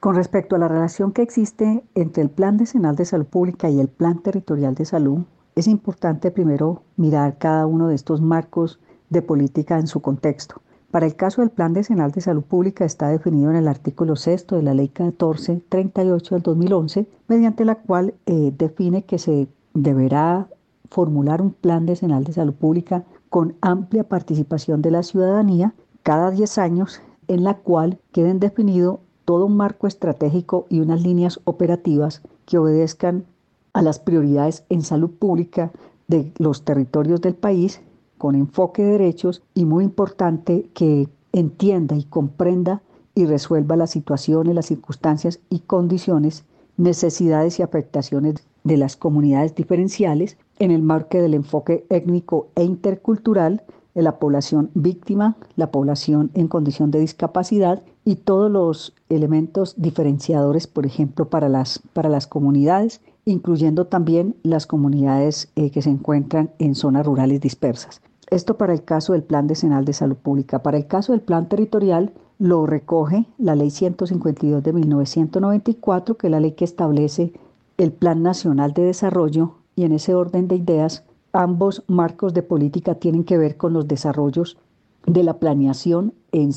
Con 0.00 0.16
respecto 0.16 0.56
a 0.56 0.58
la 0.58 0.66
relación 0.66 1.12
que 1.12 1.22
existe 1.22 1.84
entre 1.94 2.24
el 2.24 2.30
Plan 2.30 2.56
Decenal 2.56 2.96
de 2.96 3.04
Salud 3.04 3.26
Pública 3.26 3.70
y 3.70 3.78
el 3.78 3.86
Plan 3.86 4.20
Territorial 4.20 4.74
de 4.74 4.84
Salud, 4.84 5.20
es 5.54 5.68
importante 5.68 6.30
primero 6.30 6.82
mirar 6.96 7.38
cada 7.38 7.66
uno 7.66 7.88
de 7.88 7.94
estos 7.94 8.20
marcos 8.20 8.78
de 9.10 9.22
política 9.22 9.78
en 9.78 9.86
su 9.86 10.00
contexto. 10.00 10.62
Para 10.90 11.06
el 11.06 11.16
caso 11.16 11.40
del 11.40 11.50
Plan 11.50 11.72
Decenal 11.72 12.12
de 12.12 12.20
Salud 12.20 12.42
Pública 12.42 12.84
está 12.84 13.08
definido 13.08 13.50
en 13.50 13.56
el 13.56 13.68
artículo 13.68 14.14
6 14.14 14.46
de 14.48 14.62
la 14.62 14.74
Ley 14.74 14.88
1438 14.88 16.34
del 16.34 16.42
2011, 16.42 17.06
mediante 17.28 17.64
la 17.64 17.76
cual 17.76 18.14
eh, 18.26 18.52
define 18.56 19.04
que 19.04 19.18
se 19.18 19.48
deberá 19.72 20.48
formular 20.90 21.40
un 21.40 21.52
Plan 21.52 21.86
Decenal 21.86 22.24
de 22.24 22.34
Salud 22.34 22.54
Pública 22.54 23.04
con 23.30 23.54
amplia 23.62 24.04
participación 24.04 24.82
de 24.82 24.90
la 24.90 25.02
ciudadanía 25.02 25.72
cada 26.02 26.30
10 26.30 26.58
años, 26.58 27.00
en 27.28 27.44
la 27.44 27.54
cual 27.54 27.98
queden 28.12 28.38
definido 28.38 29.00
todo 29.24 29.46
un 29.46 29.56
marco 29.56 29.86
estratégico 29.86 30.66
y 30.68 30.80
unas 30.80 31.00
líneas 31.02 31.40
operativas 31.44 32.22
que 32.44 32.58
obedezcan 32.58 33.24
a 33.72 33.82
las 33.82 33.98
prioridades 33.98 34.64
en 34.68 34.82
salud 34.82 35.10
pública 35.10 35.72
de 36.08 36.32
los 36.38 36.64
territorios 36.64 37.20
del 37.20 37.34
país 37.34 37.80
con 38.18 38.34
enfoque 38.34 38.82
de 38.82 38.92
derechos 38.92 39.42
y 39.54 39.64
muy 39.64 39.84
importante 39.84 40.68
que 40.74 41.08
entienda 41.32 41.96
y 41.96 42.04
comprenda 42.04 42.82
y 43.14 43.26
resuelva 43.26 43.76
las 43.76 43.90
situaciones, 43.90 44.54
las 44.54 44.66
circunstancias 44.66 45.40
y 45.50 45.60
condiciones, 45.60 46.44
necesidades 46.76 47.58
y 47.58 47.62
afectaciones 47.62 48.36
de 48.64 48.76
las 48.76 48.96
comunidades 48.96 49.54
diferenciales 49.54 50.36
en 50.58 50.70
el 50.70 50.82
marco 50.82 51.18
del 51.18 51.34
enfoque 51.34 51.84
étnico 51.90 52.48
e 52.54 52.64
intercultural 52.64 53.62
de 53.94 54.02
la 54.02 54.18
población 54.18 54.70
víctima, 54.74 55.36
la 55.56 55.70
población 55.70 56.30
en 56.34 56.48
condición 56.48 56.90
de 56.90 57.00
discapacidad 57.00 57.82
y 58.04 58.16
todos 58.16 58.50
los 58.50 58.94
elementos 59.08 59.74
diferenciadores, 59.76 60.66
por 60.66 60.86
ejemplo, 60.86 61.28
para 61.28 61.48
las, 61.48 61.80
para 61.92 62.08
las 62.08 62.26
comunidades, 62.26 63.00
incluyendo 63.24 63.86
también 63.86 64.36
las 64.42 64.66
comunidades 64.66 65.50
eh, 65.56 65.70
que 65.70 65.82
se 65.82 65.90
encuentran 65.90 66.50
en 66.58 66.74
zonas 66.74 67.06
rurales 67.06 67.40
dispersas. 67.40 68.02
Esto 68.30 68.56
para 68.56 68.72
el 68.72 68.82
caso 68.82 69.12
del 69.12 69.22
Plan 69.22 69.46
Decenal 69.46 69.84
de 69.84 69.92
Salud 69.92 70.16
Pública. 70.16 70.62
Para 70.62 70.78
el 70.78 70.86
caso 70.86 71.12
del 71.12 71.20
Plan 71.20 71.48
Territorial 71.48 72.12
lo 72.38 72.66
recoge 72.66 73.26
la 73.38 73.54
Ley 73.54 73.70
152 73.70 74.62
de 74.62 74.72
1994, 74.72 76.16
que 76.16 76.26
es 76.26 76.30
la 76.30 76.40
ley 76.40 76.52
que 76.52 76.64
establece 76.64 77.32
el 77.76 77.92
Plan 77.92 78.22
Nacional 78.22 78.72
de 78.72 78.82
Desarrollo 78.84 79.56
y 79.76 79.84
en 79.84 79.92
ese 79.92 80.14
orden 80.14 80.48
de 80.48 80.56
ideas 80.56 81.04
ambos 81.32 81.84
marcos 81.88 82.34
de 82.34 82.42
política 82.42 82.96
tienen 82.96 83.24
que 83.24 83.38
ver 83.38 83.56
con 83.56 83.72
los 83.72 83.88
desarrollos 83.88 84.58
de 85.06 85.22
la 85.22 85.38
planeación 85.38 86.14
en, 86.32 86.50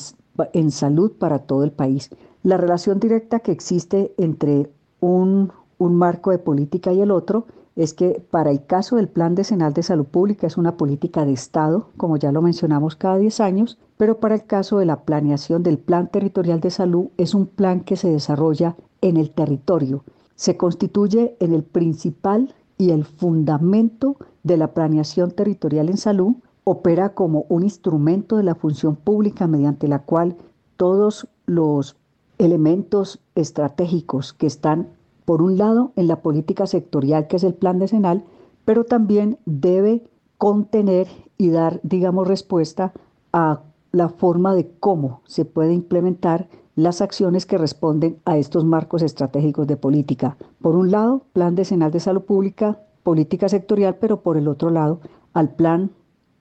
en 0.53 0.71
salud 0.71 1.11
para 1.11 1.39
todo 1.39 1.63
el 1.63 1.71
país. 1.71 2.09
La 2.43 2.57
relación 2.57 2.99
directa 2.99 3.39
que 3.39 3.51
existe 3.51 4.13
entre 4.17 4.69
un, 4.99 5.51
un 5.77 5.95
marco 5.95 6.31
de 6.31 6.39
política 6.39 6.93
y 6.93 7.01
el 7.01 7.11
otro 7.11 7.45
es 7.75 7.93
que 7.93 8.25
para 8.31 8.51
el 8.51 8.65
caso 8.65 8.95
del 8.95 9.09
Plan 9.09 9.35
Decenal 9.35 9.73
de 9.73 9.83
Salud 9.83 10.05
Pública 10.05 10.47
es 10.47 10.57
una 10.57 10.77
política 10.77 11.25
de 11.25 11.33
Estado, 11.33 11.89
como 11.97 12.17
ya 12.17 12.31
lo 12.31 12.41
mencionamos 12.41 12.95
cada 12.95 13.17
10 13.17 13.41
años, 13.41 13.77
pero 13.97 14.19
para 14.19 14.35
el 14.35 14.45
caso 14.45 14.77
de 14.77 14.85
la 14.85 15.01
planeación 15.01 15.61
del 15.61 15.77
Plan 15.77 16.09
Territorial 16.09 16.61
de 16.61 16.71
Salud 16.71 17.07
es 17.17 17.33
un 17.33 17.47
plan 17.47 17.81
que 17.81 17.97
se 17.97 18.09
desarrolla 18.09 18.75
en 19.01 19.17
el 19.17 19.31
territorio. 19.31 20.03
Se 20.35 20.57
constituye 20.57 21.35
en 21.39 21.53
el 21.53 21.63
principal 21.63 22.55
y 22.77 22.91
el 22.91 23.05
fundamento 23.05 24.17
de 24.43 24.57
la 24.57 24.73
planeación 24.73 25.31
territorial 25.31 25.89
en 25.89 25.97
salud, 25.97 26.35
opera 26.63 27.13
como 27.13 27.45
un 27.49 27.63
instrumento 27.63 28.37
de 28.37 28.43
la 28.43 28.55
función 28.55 28.95
pública 28.95 29.47
mediante 29.47 29.87
la 29.87 29.99
cual 29.99 30.35
todos 30.77 31.27
los 31.45 31.95
elementos 32.37 33.21
estratégicos 33.35 34.33
que 34.33 34.47
están 34.47 34.89
por 35.25 35.41
un 35.41 35.57
lado, 35.57 35.91
en 35.95 36.07
la 36.07 36.21
política 36.21 36.67
sectorial, 36.67 37.27
que 37.27 37.37
es 37.37 37.43
el 37.43 37.53
plan 37.53 37.79
decenal, 37.79 38.23
pero 38.63 38.83
también 38.83 39.37
debe 39.45 40.03
contener 40.37 41.07
y 41.37 41.49
dar, 41.49 41.79
digamos, 41.83 42.27
respuesta 42.27 42.93
a 43.33 43.61
la 43.91 44.09
forma 44.09 44.53
de 44.53 44.69
cómo 44.79 45.21
se 45.25 45.45
puede 45.45 45.73
implementar 45.73 46.47
las 46.75 47.01
acciones 47.01 47.45
que 47.45 47.57
responden 47.57 48.19
a 48.25 48.37
estos 48.37 48.65
marcos 48.65 49.01
estratégicos 49.01 49.65
de 49.65 49.77
política. 49.77 50.37
Por 50.61 50.75
un 50.75 50.91
lado, 50.91 51.23
plan 51.33 51.55
decenal 51.55 51.91
de 51.91 52.01
salud 52.01 52.23
pública, 52.23 52.79
política 53.03 53.47
sectorial, 53.47 53.95
pero 53.95 54.21
por 54.21 54.35
el 54.37 54.47
otro 54.47 54.69
lado, 54.69 54.99
al 55.33 55.55
plan 55.55 55.91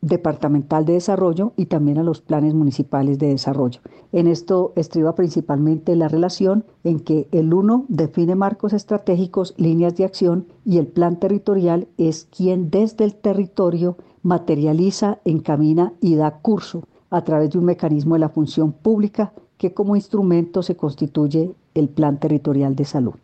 departamental 0.05 0.85
de 0.85 0.95
desarrollo 0.95 1.53
y 1.57 1.67
también 1.67 1.99
a 1.99 2.03
los 2.03 2.21
planes 2.21 2.55
municipales 2.55 3.19
de 3.19 3.29
desarrollo. 3.29 3.81
En 4.13 4.27
esto 4.27 4.73
estriba 4.77 5.15
principalmente 5.15 5.97
la 5.97 6.09
relación 6.09 6.65
en 6.85 7.01
que 7.01 7.27
el 7.33 7.55
uno 7.55 7.87
define 7.89 8.35
marcos 8.35 8.73
estratégicos, 8.73 9.55
líneas 9.57 9.97
de 9.97 10.05
acción 10.05 10.47
y 10.65 10.79
el 10.79 10.87
plan 10.87 11.19
territorial 11.19 11.89
es 11.97 12.27
quien 12.27 12.71
desde 12.71 13.05
el 13.05 13.15
territorio 13.15 13.97
materializa, 14.23 15.19
encamina 15.25 15.95
y 16.01 16.17
da 16.17 16.39
curso 16.39 16.85
a 17.11 17.23
través 17.23 17.51
de 17.51 17.59
un 17.59 17.65
mecanismo 17.65 18.15
de 18.15 18.21
la 18.21 18.29
función 18.29 18.73
pública 18.73 19.33
que 19.57 19.73
como 19.73 19.97
instrumento 19.97 20.63
se 20.63 20.77
constituye 20.77 21.55
el 21.75 21.89
plan 21.89 22.19
territorial 22.19 22.77
de 22.77 22.85
salud. 22.85 23.15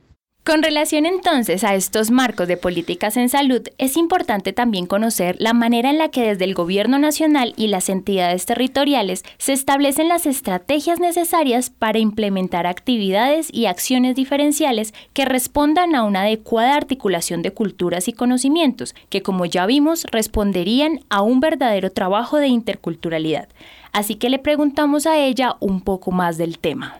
Con 0.42 0.62
relación 0.62 1.04
entonces 1.04 1.64
a 1.64 1.74
estos 1.74 2.10
marcos 2.10 2.48
de 2.48 2.56
políticas 2.56 3.18
en 3.18 3.28
salud, 3.28 3.60
es 3.76 3.98
importante 3.98 4.54
también 4.54 4.86
conocer 4.86 5.36
la 5.38 5.52
manera 5.52 5.90
en 5.90 5.98
la 5.98 6.08
que 6.08 6.22
desde 6.22 6.46
el 6.46 6.54
Gobierno 6.54 6.98
Nacional 6.98 7.52
y 7.58 7.68
las 7.68 7.90
entidades 7.90 8.46
territoriales 8.46 9.22
se 9.36 9.52
establecen 9.52 10.08
las 10.08 10.24
estrategias 10.24 10.98
necesarias 10.98 11.68
para 11.68 11.98
implementar 11.98 12.66
actividades 12.66 13.52
y 13.52 13.66
acciones 13.66 14.16
diferenciales 14.16 14.94
que 15.12 15.26
respondan 15.26 15.94
a 15.94 16.04
una 16.04 16.22
adecuada 16.22 16.74
articulación 16.74 17.42
de 17.42 17.52
culturas 17.52 18.08
y 18.08 18.14
conocimientos, 18.14 18.94
que 19.10 19.22
como 19.22 19.44
ya 19.44 19.66
vimos 19.66 20.06
responderían 20.10 21.00
a 21.10 21.20
un 21.20 21.40
verdadero 21.40 21.92
trabajo 21.92 22.38
de 22.38 22.48
interculturalidad. 22.48 23.50
Así 23.92 24.14
que 24.14 24.30
le 24.30 24.38
preguntamos 24.38 25.06
a 25.06 25.18
ella 25.18 25.56
un 25.60 25.82
poco 25.82 26.12
más 26.12 26.38
del 26.38 26.58
tema. 26.58 26.98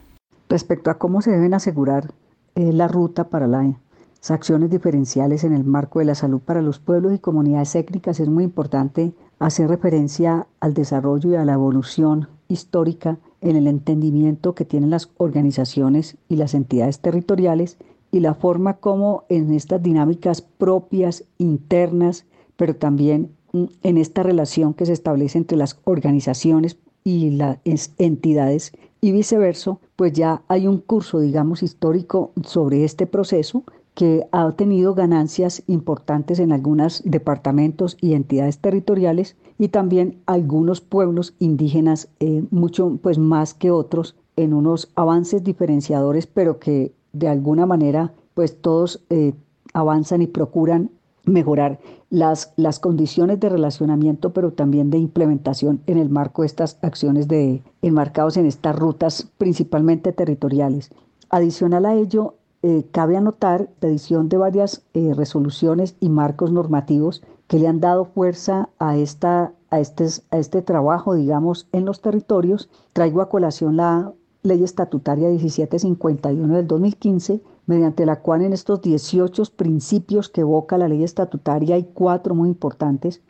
Respecto 0.51 0.91
a 0.91 0.99
cómo 0.99 1.23
se 1.23 1.31
deben 1.31 1.55
asegurar 1.55 2.13
eh, 2.61 2.75
la 2.75 2.89
ruta 2.89 3.31
para 3.31 3.47
las 3.47 4.31
acciones 4.31 4.69
diferenciales 4.69 5.45
en 5.45 5.55
el 5.55 5.65
marco 5.65 5.99
de 5.99 6.05
la 6.05 6.15
salud 6.15 6.41
para 6.41 6.61
los 6.61 6.79
pueblos 6.79 7.15
y 7.15 7.19
comunidades 7.19 7.75
étnicas, 7.75 8.21
es 8.21 8.29
muy 8.29 8.45
importante 8.45 9.15
hacer 9.39 9.71
referencia 9.71 10.47
al 10.61 10.75
desarrollo 10.75 11.31
y 11.31 11.37
a 11.37 11.47
la 11.47 11.55
evolución 11.55 12.29
histórica 12.49 13.17
en 13.41 13.57
el 13.57 13.67
entendimiento 13.67 14.55
que 14.55 14.67
tienen 14.67 14.91
las 14.91 15.09
organizaciones 15.17 16.19
y 16.29 16.37
las 16.37 16.53
entidades 16.53 17.01
territoriales 17.01 17.79
y 18.11 18.21
la 18.21 18.35
forma 18.35 18.75
como 18.75 19.25
en 19.31 19.55
estas 19.55 19.83
dinámicas 19.83 20.43
propias, 20.43 21.25
internas, 21.39 22.27
pero 22.57 22.77
también 22.77 23.31
mm, 23.55 23.65
en 23.83 23.97
esta 23.97 24.23
relación 24.23 24.75
que 24.75 24.85
se 24.85 24.93
establece 24.93 25.39
entre 25.39 25.57
las 25.57 25.81
organizaciones 25.85 26.77
y 27.05 27.31
las 27.31 27.59
entidades 27.97 28.73
y 29.01 29.13
viceversa, 29.13 29.79
pues 29.97 30.13
ya 30.13 30.43
hay 30.49 30.67
un 30.67 30.79
curso, 30.79 31.21
digamos, 31.21 31.63
histórico 31.63 32.33
sobre 32.45 32.85
este 32.85 33.07
proceso 33.07 33.65
que 33.95 34.27
ha 34.33 34.51
tenido 34.53 34.95
ganancias 34.95 35.63
importantes 35.67 36.39
en 36.39 36.53
algunos 36.53 37.03
departamentos 37.05 37.97
y 38.01 38.15
entidades 38.15 38.59
territoriales 38.59 39.37
y 39.59 39.69
también 39.69 40.21
algunos 40.27 40.81
pueblos 40.81 41.35
indígenas, 41.39 42.09
eh, 42.21 42.45
mucho 42.51 42.99
pues 43.03 43.19
más 43.19 43.53
que 43.53 43.71
otros, 43.71 44.17
en 44.37 44.55
unos 44.55 44.91
avances 44.95 45.45
diferenciadores, 45.45 46.27
pero 46.27 46.59
que 46.59 46.93
de 47.13 47.29
alguna 47.29 47.67
manera 47.67 48.15
pues 48.35 48.57
todos 48.61 49.05
eh, 49.11 49.35
avanzan 49.75 50.23
y 50.23 50.27
procuran 50.27 50.91
mejorar 51.31 51.79
las, 52.11 52.53
las 52.57 52.79
condiciones 52.79 53.41
de 53.41 53.49
relacionamiento, 53.49 54.33
pero 54.33 54.53
también 54.53 54.91
de 54.91 54.99
implementación 54.99 55.81
en 55.87 55.99
el 55.99 56.11
marco 56.11 56.43
de 56.43 56.47
estas 56.47 56.79
acciones 56.83 57.29
de, 57.29 57.63
enmarcados 57.83 58.37
en 58.37 58.47
estas 58.47 58.77
rutas 58.77 59.29
principalmente 59.39 60.13
territoriales. 60.13 60.91
Adicional 61.31 61.87
a 61.87 61.95
ello, 61.95 62.35
eh, 62.63 62.85
cabe 62.93 63.17
anotar 63.17 63.71
la 63.81 63.89
edición 63.89 64.29
de 64.29 64.37
varias 64.37 64.83
eh, 64.93 65.15
resoluciones 65.15 65.97
y 65.99 66.11
marcos 66.11 66.53
normativos 66.53 67.23
que 67.47 67.59
le 67.59 67.67
han 67.67 67.81
dado 67.81 68.05
fuerza 68.05 68.69
a, 68.79 68.97
esta, 68.97 69.53
a, 69.71 69.81
este, 69.81 70.07
a 70.31 70.39
este 70.39 70.61
trabajo, 70.61 71.15
digamos, 71.15 71.69
en 71.73 71.85
los 71.85 72.03
territorios. 72.03 72.69
Traigo 72.93 73.23
a 73.23 73.29
colación 73.29 73.77
la 73.77 74.13
Ley 74.43 74.63
Estatutaria 74.63 75.29
1751 75.29 76.55
del 76.55 76.67
2015, 76.67 77.41
mediante 77.71 78.05
la 78.05 78.21
cual 78.21 78.43
en 78.43 78.53
estos 78.53 78.83
18 78.83 79.45
principios 79.55 80.29
que 80.29 80.41
evoca 80.41 80.77
la 80.77 80.89
ley 80.89 81.05
estatutaria 81.05 81.77
hay 81.77 81.85
cuatro 81.95 82.35
muy 82.35 82.49
importantes 82.49 83.23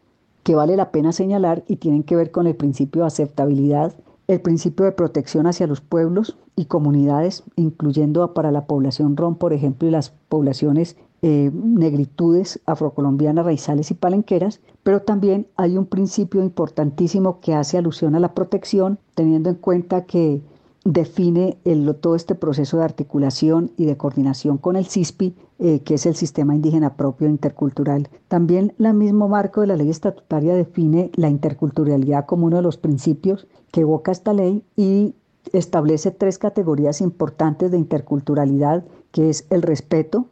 que 0.42 0.54
vale 0.54 0.76
la 0.76 0.90
pena 0.92 1.12
señalar 1.12 1.62
y 1.68 1.76
tienen 1.76 2.04
que 2.04 2.16
ver 2.16 2.30
con 2.30 2.46
el 2.46 2.56
principio 2.56 3.02
de 3.02 3.08
aceptabilidad, 3.08 3.94
el 4.28 4.40
principio 4.40 4.86
de 4.86 4.92
protección 4.92 5.46
hacia 5.46 5.66
los 5.66 5.82
pueblos 5.82 6.38
y 6.56 6.64
comunidades, 6.64 7.42
incluyendo 7.56 8.32
para 8.32 8.50
la 8.50 8.64
población 8.64 9.14
rom, 9.14 9.34
por 9.34 9.52
ejemplo, 9.52 9.86
y 9.86 9.90
las 9.90 10.08
poblaciones 10.30 10.96
eh, 11.20 11.50
negritudes 11.52 12.60
afrocolombianas, 12.64 13.44
raizales 13.44 13.90
y 13.90 13.94
palenqueras, 13.94 14.62
pero 14.82 15.02
también 15.02 15.48
hay 15.56 15.76
un 15.76 15.84
principio 15.84 16.42
importantísimo 16.42 17.40
que 17.40 17.52
hace 17.52 17.76
alusión 17.76 18.14
a 18.14 18.20
la 18.20 18.32
protección, 18.32 18.98
teniendo 19.14 19.50
en 19.50 19.56
cuenta 19.56 20.06
que 20.06 20.40
define 20.84 21.58
el, 21.64 21.94
todo 21.96 22.14
este 22.14 22.34
proceso 22.34 22.78
de 22.78 22.84
articulación 22.84 23.72
y 23.76 23.84
de 23.84 23.96
coordinación 23.96 24.58
con 24.58 24.76
el 24.76 24.86
CISPI, 24.86 25.34
eh, 25.58 25.80
que 25.80 25.94
es 25.94 26.06
el 26.06 26.14
Sistema 26.16 26.54
Indígena 26.54 26.96
Propio 26.96 27.28
Intercultural. 27.28 28.08
También 28.28 28.72
el 28.78 28.94
mismo 28.94 29.28
marco 29.28 29.60
de 29.60 29.66
la 29.66 29.76
ley 29.76 29.90
estatutaria 29.90 30.54
define 30.54 31.10
la 31.14 31.28
interculturalidad 31.28 32.26
como 32.26 32.46
uno 32.46 32.56
de 32.56 32.62
los 32.62 32.78
principios 32.78 33.46
que 33.70 33.82
evoca 33.82 34.10
esta 34.10 34.32
ley 34.32 34.64
y 34.76 35.14
establece 35.52 36.10
tres 36.10 36.38
categorías 36.38 37.00
importantes 37.00 37.70
de 37.70 37.78
interculturalidad, 37.78 38.84
que 39.10 39.28
es 39.28 39.46
el 39.50 39.62
respeto 39.62 40.26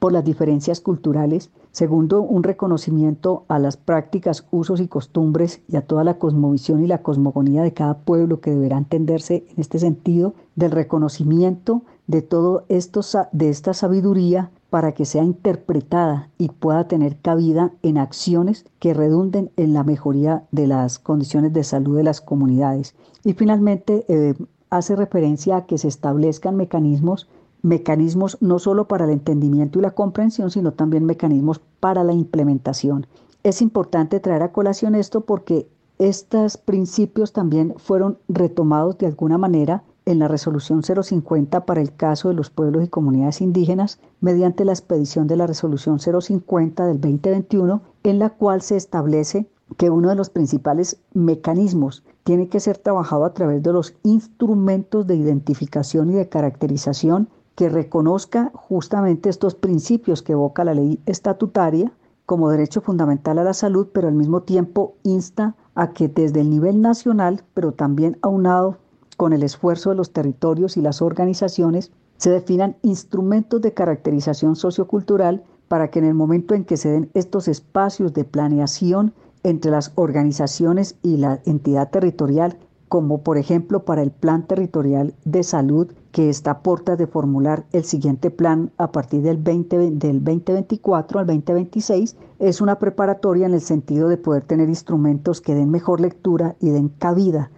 por 0.00 0.12
las 0.12 0.24
diferencias 0.24 0.80
culturales, 0.80 1.50
Segundo, 1.72 2.22
un 2.22 2.42
reconocimiento 2.42 3.44
a 3.46 3.60
las 3.60 3.76
prácticas, 3.76 4.44
usos 4.50 4.80
y 4.80 4.88
costumbres 4.88 5.62
y 5.68 5.76
a 5.76 5.82
toda 5.82 6.02
la 6.02 6.18
cosmovisión 6.18 6.82
y 6.82 6.88
la 6.88 7.02
cosmogonía 7.02 7.62
de 7.62 7.72
cada 7.72 7.98
pueblo 7.98 8.40
que 8.40 8.50
deberá 8.50 8.76
entenderse 8.76 9.44
en 9.48 9.54
este 9.60 9.78
sentido 9.78 10.34
del 10.56 10.72
reconocimiento 10.72 11.82
de 12.08 12.22
todo 12.22 12.64
esto, 12.68 13.02
de 13.30 13.50
esta 13.50 13.72
sabiduría 13.72 14.50
para 14.68 14.92
que 14.92 15.04
sea 15.04 15.22
interpretada 15.22 16.28
y 16.38 16.48
pueda 16.48 16.88
tener 16.88 17.16
cabida 17.18 17.70
en 17.82 17.98
acciones 17.98 18.66
que 18.80 18.92
redunden 18.92 19.52
en 19.56 19.72
la 19.72 19.84
mejoría 19.84 20.42
de 20.50 20.66
las 20.66 20.98
condiciones 20.98 21.52
de 21.52 21.62
salud 21.62 21.96
de 21.96 22.04
las 22.04 22.20
comunidades. 22.20 22.96
Y 23.24 23.34
finalmente, 23.34 24.04
eh, 24.08 24.34
hace 24.70 24.96
referencia 24.96 25.56
a 25.56 25.66
que 25.66 25.78
se 25.78 25.88
establezcan 25.88 26.56
mecanismos 26.56 27.28
mecanismos 27.62 28.38
no 28.40 28.58
solo 28.58 28.88
para 28.88 29.04
el 29.04 29.10
entendimiento 29.10 29.78
y 29.78 29.82
la 29.82 29.92
comprensión, 29.92 30.50
sino 30.50 30.72
también 30.72 31.04
mecanismos 31.04 31.60
para 31.80 32.04
la 32.04 32.12
implementación. 32.12 33.06
Es 33.42 33.62
importante 33.62 34.20
traer 34.20 34.42
a 34.42 34.52
colación 34.52 34.94
esto 34.94 35.22
porque 35.22 35.68
estos 35.98 36.56
principios 36.56 37.32
también 37.32 37.74
fueron 37.76 38.18
retomados 38.28 38.96
de 38.98 39.06
alguna 39.06 39.38
manera 39.38 39.82
en 40.06 40.18
la 40.18 40.28
resolución 40.28 40.82
050 40.82 41.66
para 41.66 41.80
el 41.80 41.94
caso 41.94 42.28
de 42.28 42.34
los 42.34 42.50
pueblos 42.50 42.84
y 42.84 42.88
comunidades 42.88 43.40
indígenas 43.40 43.98
mediante 44.20 44.64
la 44.64 44.72
expedición 44.72 45.26
de 45.26 45.36
la 45.36 45.46
resolución 45.46 45.98
050 45.98 46.86
del 46.86 47.00
2021 47.00 47.82
en 48.02 48.18
la 48.18 48.30
cual 48.30 48.62
se 48.62 48.76
establece 48.76 49.46
que 49.76 49.90
uno 49.90 50.08
de 50.08 50.16
los 50.16 50.30
principales 50.30 51.00
mecanismos 51.14 52.02
tiene 52.24 52.48
que 52.48 52.60
ser 52.60 52.78
trabajado 52.78 53.24
a 53.24 53.34
través 53.34 53.62
de 53.62 53.72
los 53.72 53.94
instrumentos 54.02 55.06
de 55.06 55.16
identificación 55.16 56.10
y 56.10 56.14
de 56.14 56.28
caracterización 56.28 57.28
que 57.60 57.68
reconozca 57.68 58.50
justamente 58.54 59.28
estos 59.28 59.54
principios 59.54 60.22
que 60.22 60.32
evoca 60.32 60.64
la 60.64 60.72
ley 60.72 60.98
estatutaria 61.04 61.92
como 62.24 62.48
derecho 62.48 62.80
fundamental 62.80 63.38
a 63.38 63.44
la 63.44 63.52
salud, 63.52 63.88
pero 63.92 64.08
al 64.08 64.14
mismo 64.14 64.44
tiempo 64.44 64.94
insta 65.02 65.56
a 65.74 65.90
que 65.90 66.08
desde 66.08 66.40
el 66.40 66.48
nivel 66.48 66.80
nacional, 66.80 67.42
pero 67.52 67.72
también 67.72 68.16
aunado 68.22 68.78
con 69.18 69.34
el 69.34 69.42
esfuerzo 69.42 69.90
de 69.90 69.96
los 69.96 70.14
territorios 70.14 70.78
y 70.78 70.80
las 70.80 71.02
organizaciones, 71.02 71.92
se 72.16 72.30
definan 72.30 72.76
instrumentos 72.80 73.60
de 73.60 73.74
caracterización 73.74 74.56
sociocultural 74.56 75.44
para 75.68 75.90
que 75.90 75.98
en 75.98 76.06
el 76.06 76.14
momento 76.14 76.54
en 76.54 76.64
que 76.64 76.78
se 76.78 76.88
den 76.88 77.10
estos 77.12 77.46
espacios 77.46 78.14
de 78.14 78.24
planeación 78.24 79.12
entre 79.42 79.70
las 79.70 79.92
organizaciones 79.96 80.96
y 81.02 81.18
la 81.18 81.42
entidad 81.44 81.90
territorial 81.90 82.56
como 82.88 83.22
por 83.22 83.36
ejemplo 83.36 83.84
para 83.84 84.02
el 84.02 84.12
Plan 84.12 84.46
Territorial 84.46 85.14
de 85.26 85.42
Salud 85.42 85.92
que 86.12 86.28
está 86.28 86.50
a 86.52 86.58
puertas 86.60 86.98
de 86.98 87.06
formular 87.06 87.64
el 87.72 87.84
siguiente 87.84 88.30
plan 88.30 88.72
a 88.78 88.90
partir 88.90 89.22
del, 89.22 89.36
20, 89.36 89.76
del 89.92 90.24
2024 90.24 91.20
al 91.20 91.26
2026, 91.26 92.16
es 92.38 92.60
una 92.60 92.78
preparatoria 92.78 93.46
en 93.46 93.54
el 93.54 93.60
sentido 93.60 94.08
de 94.08 94.16
poder 94.16 94.44
tener 94.44 94.68
instrumentos 94.68 95.40
que 95.40 95.54
den 95.54 95.70
mejor 95.70 96.00
lectura 96.00 96.56
y 96.60 96.70
den 96.70 96.88
cabida 96.88 97.50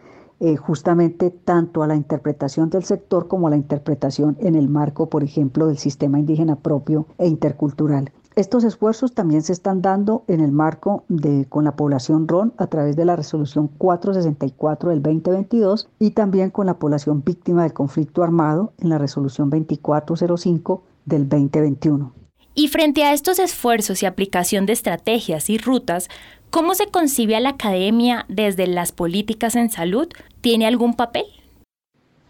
eh, 0.44 0.56
justamente 0.56 1.30
tanto 1.30 1.84
a 1.84 1.86
la 1.86 1.94
interpretación 1.94 2.68
del 2.68 2.82
sector 2.82 3.28
como 3.28 3.46
a 3.46 3.50
la 3.50 3.56
interpretación 3.56 4.36
en 4.40 4.56
el 4.56 4.68
marco, 4.68 5.08
por 5.08 5.22
ejemplo, 5.22 5.68
del 5.68 5.78
sistema 5.78 6.18
indígena 6.18 6.56
propio 6.56 7.06
e 7.16 7.28
intercultural. 7.28 8.10
Estos 8.35 8.64
esfuerzos 8.64 9.12
también 9.12 9.42
se 9.42 9.53
están 9.53 9.83
dando 9.83 10.25
en 10.27 10.40
el 10.40 10.53
marco 10.53 11.05
de 11.09 11.45
con 11.51 11.64
la 11.64 11.77
población 11.77 12.27
RON 12.27 12.55
a 12.57 12.66
través 12.66 12.97
de 12.97 13.05
la 13.05 13.14
resolución 13.14 13.68
464 13.68 14.88
del 14.88 15.03
2022 15.03 15.88
y 15.99 16.12
también 16.12 16.49
con 16.49 16.64
la 16.64 16.79
población 16.79 17.23
víctima 17.23 17.64
del 17.64 17.75
conflicto 17.75 18.23
armado 18.23 18.73
en 18.79 18.88
la 18.88 18.97
resolución 18.97 19.51
2405 19.51 20.83
del 21.05 21.29
2021. 21.29 22.14
Y 22.55 22.68
frente 22.68 23.05
a 23.05 23.12
estos 23.12 23.38
esfuerzos 23.38 24.03
y 24.03 24.07
aplicación 24.07 24.64
de 24.64 24.73
estrategias 24.73 25.51
y 25.51 25.59
rutas, 25.59 26.09
¿cómo 26.51 26.75
se 26.75 26.87
concibe 26.87 27.37
a 27.37 27.40
la 27.40 27.51
academia 27.51 28.25
desde 28.29 28.66
las 28.66 28.92
políticas 28.92 29.57
en 29.57 29.68
salud? 29.68 30.09
¿Tiene 30.40 30.66
algún 30.66 30.95
papel? 30.95 31.25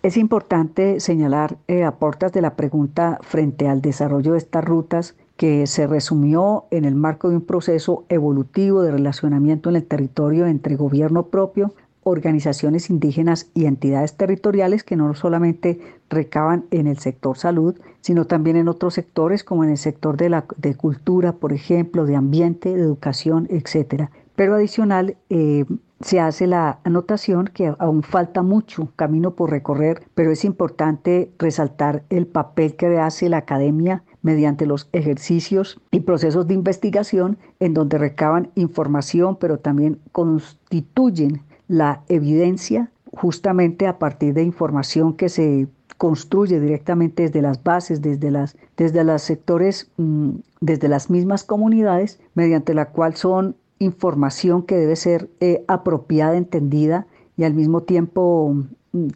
Es 0.03 0.17
importante 0.17 0.99
señalar 0.99 1.59
eh, 1.69 1.85
aportas 1.85 2.33
de 2.33 2.43
la 2.43 2.57
pregunta 2.57 3.21
frente 3.23 3.69
al 3.69 3.81
desarrollo 3.81 4.33
de 4.33 4.39
estas 4.39 4.65
rutas 4.65 5.15
que 5.37 5.67
se 5.67 5.87
resumió 5.87 6.65
en 6.71 6.85
el 6.85 6.95
marco 6.95 7.29
de 7.29 7.37
un 7.37 7.43
proceso 7.43 8.05
evolutivo 8.09 8.83
de 8.83 8.93
relacionamiento 8.93 9.71
en 9.71 9.77
el 9.77 9.85
territorio 9.85 10.47
entre 10.47 10.77
gobierno 10.77 11.27
propio, 11.27 11.75
organizaciones 12.05 12.91
indígenas 12.91 13.49
y 13.55 13.67
entidades 13.67 14.17
territoriales 14.17 14.83
que 14.83 14.97
no 14.97 15.15
solamente 15.15 15.81
recaban 16.11 16.65
en 16.71 16.87
el 16.87 16.99
sector 16.99 17.39
salud, 17.39 17.77
sino 18.01 18.27
también 18.27 18.57
en 18.57 18.69
otros 18.69 18.95
sectores 18.95 19.45
como 19.45 19.65
en 19.65 19.71
el 19.71 19.79
sector 19.79 20.17
de, 20.17 20.29
la, 20.29 20.45
de 20.57 20.75
cultura, 20.75 21.33
por 21.33 21.53
ejemplo, 21.53 22.05
de 22.05 22.17
ambiente, 22.17 22.75
de 22.75 22.83
educación, 22.83 23.47
etc. 23.51 24.11
Pero 24.35 24.55
adicional, 24.55 25.17
eh, 25.31 25.65
se 26.01 26.19
hace 26.19 26.49
la 26.49 26.81
anotación 26.83 27.47
que 27.47 27.73
aún 27.79 28.03
falta 28.03 28.43
mucho 28.43 28.89
camino 28.97 29.37
por 29.37 29.51
recorrer, 29.51 30.03
pero 30.15 30.33
es 30.33 30.45
importante 30.45 31.31
resaltar 31.39 32.03
el 32.11 32.27
papel 32.27 32.75
que 32.75 32.99
hace 32.99 33.29
la 33.29 33.39
academia 33.39 34.03
mediante 34.23 34.67
los 34.67 34.89
ejercicios 34.93 35.81
y 35.91 36.01
procesos 36.01 36.47
de 36.47 36.55
investigación 36.55 37.39
en 37.61 37.75
donde 37.75 37.99
recaban 37.99 38.51
información, 38.55 39.37
pero 39.37 39.59
también 39.59 39.99
constituyen 40.13 41.43
la 41.69 42.03
evidencia 42.09 42.91
justamente 43.13 43.87
a 43.87 43.99
partir 43.99 44.35
de 44.35 44.43
información 44.43 45.15
que 45.15 45.29
se 45.29 45.69
construye 45.99 46.59
directamente 46.59 47.25
desde 47.25 47.43
las 47.43 47.63
bases, 47.63 48.01
desde 48.01 48.31
las 48.31 48.57
desde 48.77 49.05
los 49.05 49.23
sectores, 49.23 49.91
mm, 49.99 50.31
desde 50.61 50.89
las 50.89 51.11
mismas 51.11 51.45
comunidades, 51.45 52.19
mediante 52.35 52.75
la 52.75 52.87
cual 52.87 53.15
son 53.15 53.57
información 53.79 54.63
que 54.63 54.77
debe 54.77 54.97
ser 54.97 55.29
eh, 55.41 55.65
apropiada, 55.69 56.37
entendida 56.37 57.07
y 57.37 57.45
al 57.45 57.55
mismo 57.55 57.83
tiempo 57.83 58.57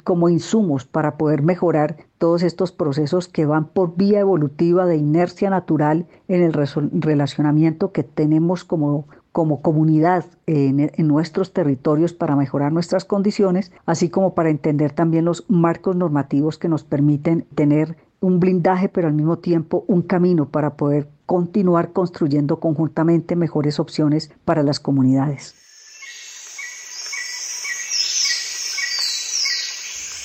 como 0.04 0.28
insumos 0.28 0.86
para 0.86 1.16
poder 1.16 1.42
mejorar 1.42 1.96
todos 2.18 2.42
estos 2.42 2.72
procesos 2.72 3.28
que 3.28 3.44
van 3.44 3.66
por 3.66 3.96
vía 3.96 4.20
evolutiva 4.20 4.86
de 4.86 4.96
inercia 4.96 5.50
natural 5.50 6.06
en 6.28 6.42
el 6.42 6.52
relacionamiento 6.52 7.92
que 7.92 8.02
tenemos 8.02 8.64
como, 8.64 9.06
como 9.32 9.60
comunidad 9.60 10.24
en, 10.46 10.80
en, 10.80 11.08
nuestros 11.08 11.52
territorios 11.52 12.14
para 12.14 12.36
mejorar 12.36 12.72
nuestras 12.72 13.04
condiciones, 13.04 13.70
así 13.84 14.08
como 14.08 14.34
para 14.34 14.48
entender 14.48 14.92
también 14.92 15.26
los 15.26 15.44
marcos 15.48 15.94
normativos 15.94 16.56
que 16.56 16.68
nos 16.68 16.84
permiten 16.84 17.46
tener 17.54 17.98
un 18.20 18.40
blindaje, 18.40 18.88
pero 18.88 19.08
al 19.08 19.14
mismo 19.14 19.38
tiempo 19.38 19.84
un 19.88 20.00
camino 20.00 20.48
para 20.48 20.76
poder 20.76 21.10
continuar 21.26 21.92
construyendo 21.92 22.60
conjuntamente 22.60 23.36
mejores 23.36 23.78
opciones 23.78 24.32
para 24.46 24.62
las 24.62 24.80
comunidades. 24.80 25.65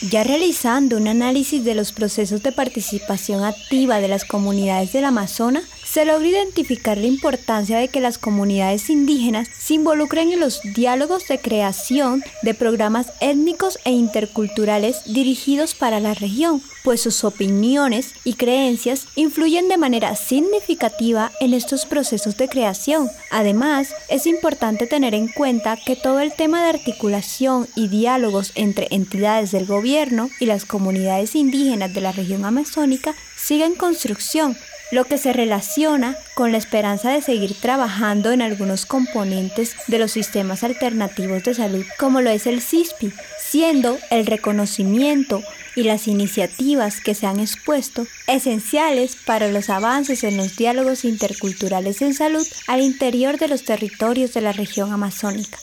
Ya 0.10 0.24
realizando 0.24 0.98
un 0.98 1.08
análisis 1.08 1.64
de 1.64 1.76
los 1.76 1.92
procesos 1.92 2.42
de 2.42 2.52
participación 2.52 3.44
activa 3.44 4.00
de 4.00 4.08
las 4.08 4.26
comunidades 4.26 4.94
del 4.94 5.06
Amazonas, 5.06 5.66
se 5.92 6.06
logra 6.06 6.26
identificar 6.26 6.98
la 6.98 7.08
importancia 7.08 7.78
de 7.78 7.90
que 7.90 8.00
las 8.00 8.18
comunidades 8.18 8.90
indígenas 8.90 9.50
se 9.60 9.74
involucren 9.74 10.32
en 10.32 10.40
los 10.40 10.62
diálogos 10.74 11.28
de 11.28 11.38
creación 11.38 12.24
de 12.44 12.54
programas 12.54 13.12
étnicos 13.20 13.78
e 13.84 13.92
interculturales 13.92 15.02
dirigidos 15.06 15.76
para 15.76 16.00
la 16.00 16.14
región, 16.14 16.62
pues 16.86 17.02
sus 17.02 17.26
opiniones 17.26 18.14
y 18.24 18.36
creencias 18.36 19.08
influyen 19.16 19.68
de 19.68 19.78
manera 19.78 20.16
significativa 20.16 21.34
en 21.42 21.54
estos 21.54 21.86
procesos 21.86 22.38
de 22.38 22.48
creación. 22.48 23.10
Además, 23.30 23.94
es 24.08 24.28
importante 24.28 24.88
tener 24.88 25.14
en 25.14 25.28
cuenta 25.28 25.76
que 25.76 25.98
todo 25.98 26.22
el 26.22 26.32
tema 26.32 26.64
de 26.64 26.70
articulación 26.70 27.68
y 27.76 27.90
diálogos 27.90 28.54
entre 28.56 28.88
entidades 28.92 29.52
del 29.52 29.66
gobierno 29.66 30.30
y 30.40 30.46
las 30.46 30.64
comunidades 30.64 31.36
indígenas 31.36 31.94
de 31.94 32.00
la 32.00 32.14
región 32.14 32.46
amazónica 32.46 33.14
sigue 33.36 33.66
en 33.66 33.76
construcción 33.76 34.56
lo 34.92 35.06
que 35.06 35.18
se 35.18 35.34
relaciona 35.34 36.16
con 36.36 36.52
la 36.52 36.58
esperanza 36.58 37.10
de 37.12 37.22
seguir 37.22 37.56
trabajando 37.60 38.32
en 38.32 38.42
algunos 38.42 38.86
componentes 38.86 39.76
de 39.88 40.00
los 40.00 40.12
sistemas 40.12 40.64
alternativos 40.64 41.44
de 41.44 41.54
salud, 41.54 41.86
como 41.98 42.22
lo 42.22 42.30
es 42.30 42.46
el 42.46 42.62
CISPI, 42.62 43.14
siendo 43.40 43.98
el 44.10 44.26
reconocimiento 44.26 45.42
y 45.76 45.84
las 45.84 46.08
iniciativas 46.08 47.00
que 47.00 47.16
se 47.16 47.28
han 47.28 47.40
expuesto 47.40 48.06
esenciales 48.28 49.16
para 49.16 49.48
los 49.50 49.70
avances 49.70 50.24
en 50.24 50.38
los 50.38 50.56
diálogos 50.56 51.06
interculturales 51.06 52.02
en 52.02 52.14
salud 52.14 52.46
al 52.68 52.82
interior 52.82 53.38
de 53.38 53.48
los 53.48 53.64
territorios 53.64 54.34
de 54.34 54.42
la 54.42 54.52
región 54.52 54.92
amazónica. 54.92 55.58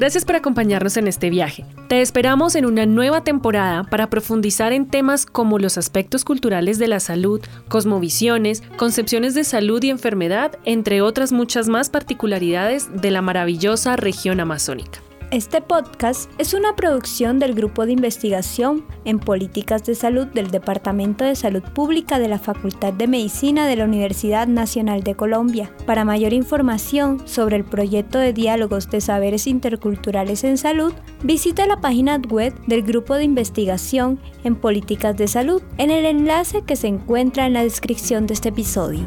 Gracias 0.00 0.24
por 0.24 0.34
acompañarnos 0.34 0.96
en 0.96 1.08
este 1.08 1.28
viaje. 1.28 1.66
Te 1.90 2.00
esperamos 2.00 2.54
en 2.54 2.64
una 2.64 2.86
nueva 2.86 3.22
temporada 3.22 3.84
para 3.84 4.08
profundizar 4.08 4.72
en 4.72 4.88
temas 4.88 5.26
como 5.26 5.58
los 5.58 5.76
aspectos 5.76 6.24
culturales 6.24 6.78
de 6.78 6.88
la 6.88 7.00
salud, 7.00 7.42
cosmovisiones, 7.68 8.62
concepciones 8.78 9.34
de 9.34 9.44
salud 9.44 9.82
y 9.82 9.90
enfermedad, 9.90 10.52
entre 10.64 11.02
otras 11.02 11.32
muchas 11.32 11.68
más 11.68 11.90
particularidades 11.90 12.88
de 13.02 13.10
la 13.10 13.20
maravillosa 13.20 13.96
región 13.96 14.40
amazónica. 14.40 15.02
Este 15.30 15.60
podcast 15.60 16.28
es 16.38 16.54
una 16.54 16.74
producción 16.74 17.38
del 17.38 17.54
Grupo 17.54 17.86
de 17.86 17.92
Investigación 17.92 18.84
en 19.04 19.20
Políticas 19.20 19.84
de 19.84 19.94
Salud 19.94 20.26
del 20.26 20.50
Departamento 20.50 21.22
de 21.22 21.36
Salud 21.36 21.62
Pública 21.62 22.18
de 22.18 22.26
la 22.26 22.40
Facultad 22.40 22.92
de 22.92 23.06
Medicina 23.06 23.68
de 23.68 23.76
la 23.76 23.84
Universidad 23.84 24.48
Nacional 24.48 25.04
de 25.04 25.14
Colombia. 25.14 25.70
Para 25.86 26.04
mayor 26.04 26.32
información 26.32 27.28
sobre 27.28 27.54
el 27.54 27.64
proyecto 27.64 28.18
de 28.18 28.32
diálogos 28.32 28.90
de 28.90 29.00
saberes 29.00 29.46
interculturales 29.46 30.42
en 30.42 30.58
salud, 30.58 30.92
visita 31.22 31.64
la 31.64 31.80
página 31.80 32.20
web 32.28 32.52
del 32.66 32.82
Grupo 32.82 33.14
de 33.14 33.22
Investigación 33.22 34.18
en 34.42 34.56
Políticas 34.56 35.16
de 35.16 35.28
Salud 35.28 35.62
en 35.78 35.92
el 35.92 36.06
enlace 36.06 36.62
que 36.62 36.74
se 36.74 36.88
encuentra 36.88 37.46
en 37.46 37.52
la 37.52 37.62
descripción 37.62 38.26
de 38.26 38.34
este 38.34 38.48
episodio. 38.48 39.06